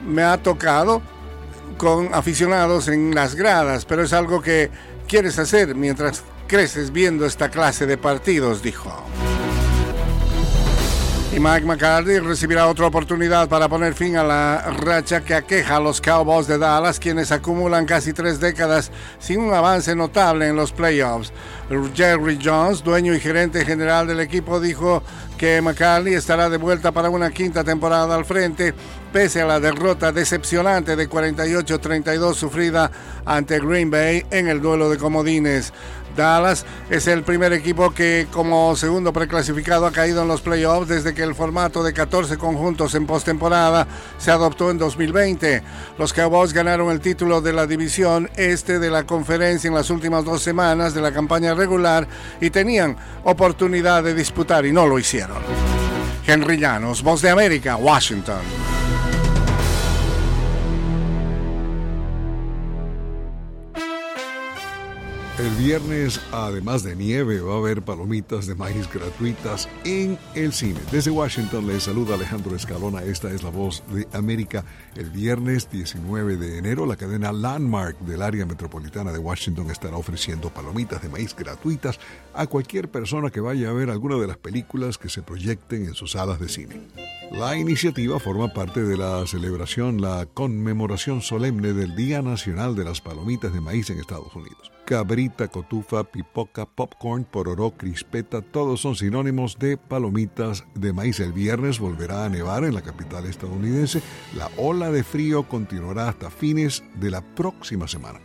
me 0.07 0.23
ha 0.23 0.37
tocado 0.38 1.03
con 1.77 2.14
aficionados 2.14 2.88
en 2.88 3.14
las 3.14 3.35
gradas, 3.35 3.85
pero 3.85 4.03
es 4.03 4.12
algo 4.12 4.43
que 4.43 4.71
quieres 5.07 5.38
hacer 5.38 5.75
mientras 5.75 6.23
creces 6.47 6.93
viendo 6.93 7.25
esta 7.27 7.51
clase 7.51 7.87
de 7.87 7.97
partidos, 7.97 8.62
dijo. 8.62 8.91
Y 11.31 11.38
Mike 11.41 11.67
McCarthy 11.67 12.21
recibirá 12.21 12.67
otra 12.69 12.87
oportunidad 12.87 13.51
para 13.51 13.69
poner 13.69 13.93
fin 13.93 14.17
a 14.17 14.25
la 14.25 14.62
racha 14.81 15.21
que 15.21 15.35
aqueja 15.35 15.77
a 15.77 15.81
los 15.81 16.01
Cowboys 16.01 16.47
de 16.47 16.57
Dallas, 16.57 16.99
quienes 16.99 17.31
acumulan 17.31 17.85
casi 17.85 18.14
tres 18.14 18.41
décadas 18.41 18.91
sin 19.19 19.41
un 19.41 19.53
avance 19.53 19.95
notable 19.95 20.49
en 20.49 20.57
los 20.57 20.73
playoffs. 20.73 21.31
Jerry 21.95 22.38
Jones, 22.43 22.83
dueño 22.83 23.14
y 23.14 23.21
gerente 23.21 23.62
general 23.67 24.07
del 24.07 24.21
equipo, 24.21 24.59
dijo 24.59 25.03
que 25.37 25.61
McCarthy 25.61 26.14
estará 26.14 26.49
de 26.49 26.57
vuelta 26.57 26.93
para 26.93 27.11
una 27.11 27.31
quinta 27.31 27.62
temporada 27.62 28.14
al 28.14 28.25
frente, 28.25 28.73
pese 29.12 29.43
a 29.43 29.47
la 29.47 29.61
derrota 29.61 30.12
decepcionante 30.12 30.97
de 30.97 31.11
48-32 31.11 32.35
sufrida 32.35 32.91
ante 33.27 33.61
Green 33.61 33.91
Bay 33.91 34.25
en 34.31 34.49
el 34.49 34.62
duelo 34.62 34.88
de 34.88 34.97
comodines. 34.97 35.75
Dallas 36.18 36.66
es 36.90 37.07
el 37.07 37.22
primer 37.22 37.52
equipo 37.52 37.92
que 37.92 38.26
como 38.31 38.76
segundo 38.76 39.12
preclasificado 39.12 39.87
ha 39.87 39.92
caído 39.92 40.22
en 40.22 40.28
los 40.28 40.42
playoffs 40.42 40.88
desde 40.88 41.14
que 41.14 41.22
el 41.22 41.35
formato 41.35 41.83
de 41.83 41.92
14 41.92 42.37
conjuntos 42.37 42.94
en 42.94 43.07
postemporada 43.07 43.87
se 44.18 44.31
adoptó 44.31 44.70
en 44.70 44.78
2020. 44.78 45.62
Los 45.96 46.12
Cowboys 46.12 46.52
ganaron 46.52 46.90
el 46.90 47.00
título 47.00 47.40
de 47.40 47.52
la 47.52 47.66
división 47.66 48.28
este 48.37 48.78
de 48.78 48.90
la 48.90 49.04
conferencia 49.04 49.68
en 49.68 49.74
las 49.74 49.90
últimas 49.90 50.24
dos 50.24 50.42
semanas 50.42 50.92
de 50.92 51.00
la 51.00 51.12
campaña 51.12 51.54
regular 51.54 52.07
y 52.40 52.50
tenían 52.50 52.96
oportunidad 53.24 54.02
de 54.02 54.14
disputar 54.14 54.66
y 54.66 54.72
no 54.72 54.87
lo 54.87 54.98
hicieron. 54.98 55.38
Henry 56.26 56.59
Llanos, 56.59 57.02
Voz 57.02 57.22
de 57.22 57.31
América, 57.31 57.76
Washington. 57.76 58.42
El 65.38 65.51
viernes, 65.51 66.20
además 66.33 66.83
de 66.83 66.96
nieve, 66.96 67.40
va 67.40 67.55
a 67.55 67.59
haber 67.59 67.83
palomitas 67.83 68.48
de 68.48 68.57
maíz 68.57 68.92
gratuitas 68.92 69.68
en 69.85 70.18
el 70.35 70.53
cine. 70.53 70.81
Desde 70.90 71.12
Washington 71.12 71.64
les 71.68 71.85
saluda 71.85 72.16
Alejandro 72.16 72.57
Escalona. 72.57 73.05
Esta 73.05 73.31
es 73.31 73.44
la 73.44 73.51
voz 73.51 73.85
de 73.92 74.09
América. 74.18 74.64
El 74.96 75.11
viernes 75.11 75.70
19 75.70 76.38
de 76.38 76.59
enero, 76.59 76.87
la 76.87 76.96
cadena 76.96 77.31
Landmark 77.31 78.01
del 78.01 78.22
área 78.22 78.46
metropolitana 78.46 79.12
de 79.12 79.20
Washington 79.20 79.70
estará 79.70 79.96
ofreciendo 79.96 80.51
palomitas 80.51 81.03
de 81.03 81.09
maíz 81.09 81.37
gratuitas 81.37 82.01
a 82.35 82.48
cualquier 82.48 82.90
persona 82.90 83.31
que 83.31 83.38
vaya 83.38 83.70
a 83.70 83.74
ver 83.74 83.90
alguna 83.90 84.16
de 84.16 84.27
las 84.27 84.38
películas 84.38 84.98
que 84.98 85.09
se 85.09 85.22
proyecten 85.22 85.85
en 85.85 85.94
sus 85.94 86.12
salas 86.12 86.40
de 86.40 86.48
cine. 86.48 86.81
La 87.31 87.57
iniciativa 87.57 88.18
forma 88.18 88.53
parte 88.53 88.83
de 88.83 88.96
la 88.96 89.24
celebración, 89.29 90.01
la 90.01 90.27
conmemoración 90.35 91.22
solemne 91.22 91.74
del 91.74 91.94
Día 91.94 92.22
Nacional 92.22 92.74
de 92.74 92.83
las 92.83 93.01
Palomitas 93.01 93.53
de 93.53 93.61
Maíz 93.61 93.88
en 93.90 94.01
Estados 94.01 94.35
Unidos. 94.35 94.72
Cabrita, 94.88 95.48
cotufa, 95.48 96.03
pipoca, 96.03 96.64
popcorn, 96.64 97.24
pororó, 97.24 97.72
crispeta, 97.72 98.40
todos 98.40 98.81
son 98.81 98.96
sinónimos 98.96 99.59
de 99.59 99.77
palomitas 99.77 100.64
de 100.74 100.94
maíz. 100.94 101.20
El 101.20 101.35
viernes 101.35 101.79
volverá 101.79 102.24
a 102.24 102.31
nevar 102.31 102.64
en 102.64 102.72
la 102.72 102.81
capital 102.81 103.27
estadounidense. 103.27 104.01
La 104.35 104.48
ola 104.57 104.90
de 104.90 105.05
frío 105.05 105.42
continuará 105.42 106.09
hasta 106.09 106.31
fines 106.31 106.83
de 106.98 107.11
la 107.11 107.20
próxima 107.20 107.87
semana. 107.87 108.18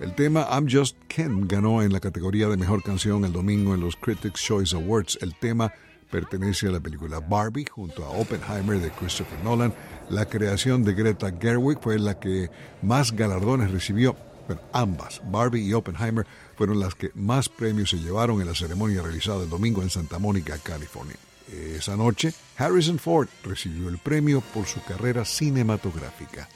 El 0.00 0.14
tema 0.14 0.46
I'm 0.52 0.68
Just 0.70 0.96
Ken 1.08 1.48
ganó 1.48 1.82
en 1.82 1.92
la 1.92 1.98
categoría 1.98 2.46
de 2.46 2.58
mejor 2.58 2.84
canción 2.84 3.24
el 3.24 3.32
domingo 3.32 3.74
en 3.74 3.80
los 3.80 3.96
Critics' 3.96 4.40
Choice 4.40 4.76
Awards. 4.76 5.18
El 5.20 5.34
tema 5.34 5.72
pertenece 6.12 6.68
a 6.68 6.70
la 6.70 6.78
película 6.78 7.18
Barbie 7.18 7.66
junto 7.68 8.04
a 8.04 8.10
Oppenheimer 8.10 8.78
de 8.78 8.92
Christopher 8.92 9.42
Nolan. 9.42 9.74
La 10.10 10.26
creación 10.26 10.84
de 10.84 10.94
Greta 10.94 11.34
Gerwig 11.40 11.80
fue 11.80 11.98
la 11.98 12.20
que 12.20 12.50
más 12.82 13.10
galardones 13.10 13.72
recibió. 13.72 14.14
Pero 14.46 14.60
ambas, 14.72 15.22
Barbie 15.30 15.66
y 15.66 15.72
Oppenheimer, 15.72 16.26
fueron 16.56 16.80
las 16.80 16.94
que 16.94 17.10
más 17.14 17.48
premios 17.48 17.90
se 17.90 17.98
llevaron 17.98 18.40
en 18.40 18.46
la 18.46 18.54
ceremonia 18.54 19.02
realizada 19.02 19.44
el 19.44 19.50
domingo 19.50 19.82
en 19.82 19.90
Santa 19.90 20.18
Mónica, 20.18 20.58
California. 20.58 21.16
Esa 21.50 21.96
noche, 21.96 22.32
Harrison 22.56 22.98
Ford 22.98 23.28
recibió 23.42 23.88
el 23.88 23.98
premio 23.98 24.40
por 24.52 24.66
su 24.66 24.82
carrera 24.82 25.24
cinematográfica. 25.24 26.48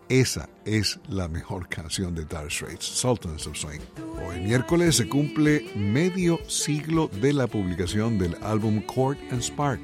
Esa 0.09 0.49
es 0.65 0.99
la 1.09 1.29
mejor 1.29 1.69
canción 1.69 2.17
de 2.17 2.25
Dire 2.25 2.51
Straits, 2.51 2.87
Sultans 2.87 3.47
of 3.47 3.57
Swing. 3.57 3.79
Hoy 4.27 4.41
miércoles 4.41 4.97
se 4.97 5.09
cumple 5.09 5.65
medio 5.77 6.41
siglo 6.49 7.09
de 7.21 7.33
la 7.33 7.47
publicación 7.47 8.19
del 8.19 8.37
álbum 8.43 8.83
Court 8.83 9.21
and 9.31 9.43
Spark 9.43 9.79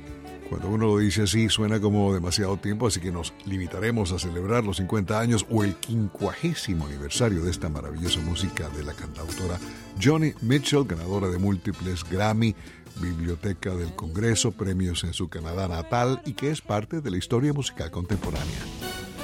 Cuando 0.50 0.68
uno 0.68 0.86
lo 0.86 0.98
dice 0.98 1.22
así 1.22 1.48
suena 1.48 1.80
como 1.80 2.12
demasiado 2.12 2.56
tiempo, 2.56 2.88
así 2.88 2.98
que 2.98 3.12
nos 3.12 3.32
limitaremos 3.46 4.10
a 4.10 4.18
celebrar 4.18 4.64
los 4.64 4.78
50 4.78 5.20
años 5.20 5.46
o 5.48 5.62
el 5.62 5.76
quincuagésimo 5.76 6.86
aniversario 6.86 7.44
de 7.44 7.52
esta 7.52 7.68
maravillosa 7.68 8.18
música 8.20 8.68
de 8.70 8.82
la 8.82 8.92
cantautora 8.92 9.60
Johnny 10.02 10.32
Mitchell, 10.40 10.84
ganadora 10.84 11.28
de 11.28 11.38
múltiples 11.38 12.02
Grammy, 12.02 12.56
Biblioteca 13.00 13.76
del 13.76 13.94
Congreso, 13.94 14.50
premios 14.50 15.04
en 15.04 15.12
su 15.12 15.28
Canadá 15.28 15.68
natal 15.68 16.20
y 16.26 16.32
que 16.32 16.50
es 16.50 16.60
parte 16.60 17.00
de 17.00 17.12
la 17.12 17.18
historia 17.18 17.52
musical 17.52 17.92
contemporánea. 17.92 18.58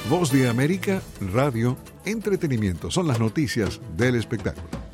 Voz 0.09 0.31
de 0.31 0.49
América, 0.49 1.03
radio, 1.33 1.77
entretenimiento, 2.05 2.93
son 2.93 3.09
las 3.09 3.19
noticias 3.19 3.81
del 3.97 4.15
espectáculo. 4.15 4.86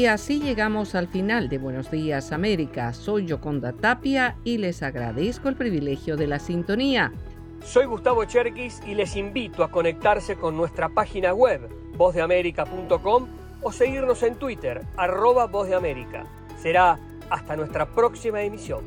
Y 0.00 0.06
así 0.06 0.40
llegamos 0.40 0.94
al 0.94 1.08
final 1.08 1.50
de 1.50 1.58
Buenos 1.58 1.90
Días 1.90 2.32
América. 2.32 2.94
Soy 2.94 3.26
Yoconda 3.26 3.74
Tapia 3.74 4.34
y 4.44 4.56
les 4.56 4.82
agradezco 4.82 5.50
el 5.50 5.56
privilegio 5.56 6.16
de 6.16 6.26
la 6.26 6.38
sintonía. 6.38 7.12
Soy 7.62 7.84
Gustavo 7.84 8.24
Cherkis 8.24 8.80
y 8.86 8.94
les 8.94 9.14
invito 9.14 9.62
a 9.62 9.70
conectarse 9.70 10.36
con 10.36 10.56
nuestra 10.56 10.88
página 10.88 11.34
web 11.34 11.68
vozdeamerica.com 11.98 13.26
o 13.60 13.72
seguirnos 13.72 14.22
en 14.22 14.36
Twitter, 14.36 14.86
arroba 14.96 15.48
Voz. 15.48 15.68
Será 16.56 16.98
hasta 17.28 17.54
nuestra 17.54 17.84
próxima 17.84 18.40
emisión. 18.40 18.80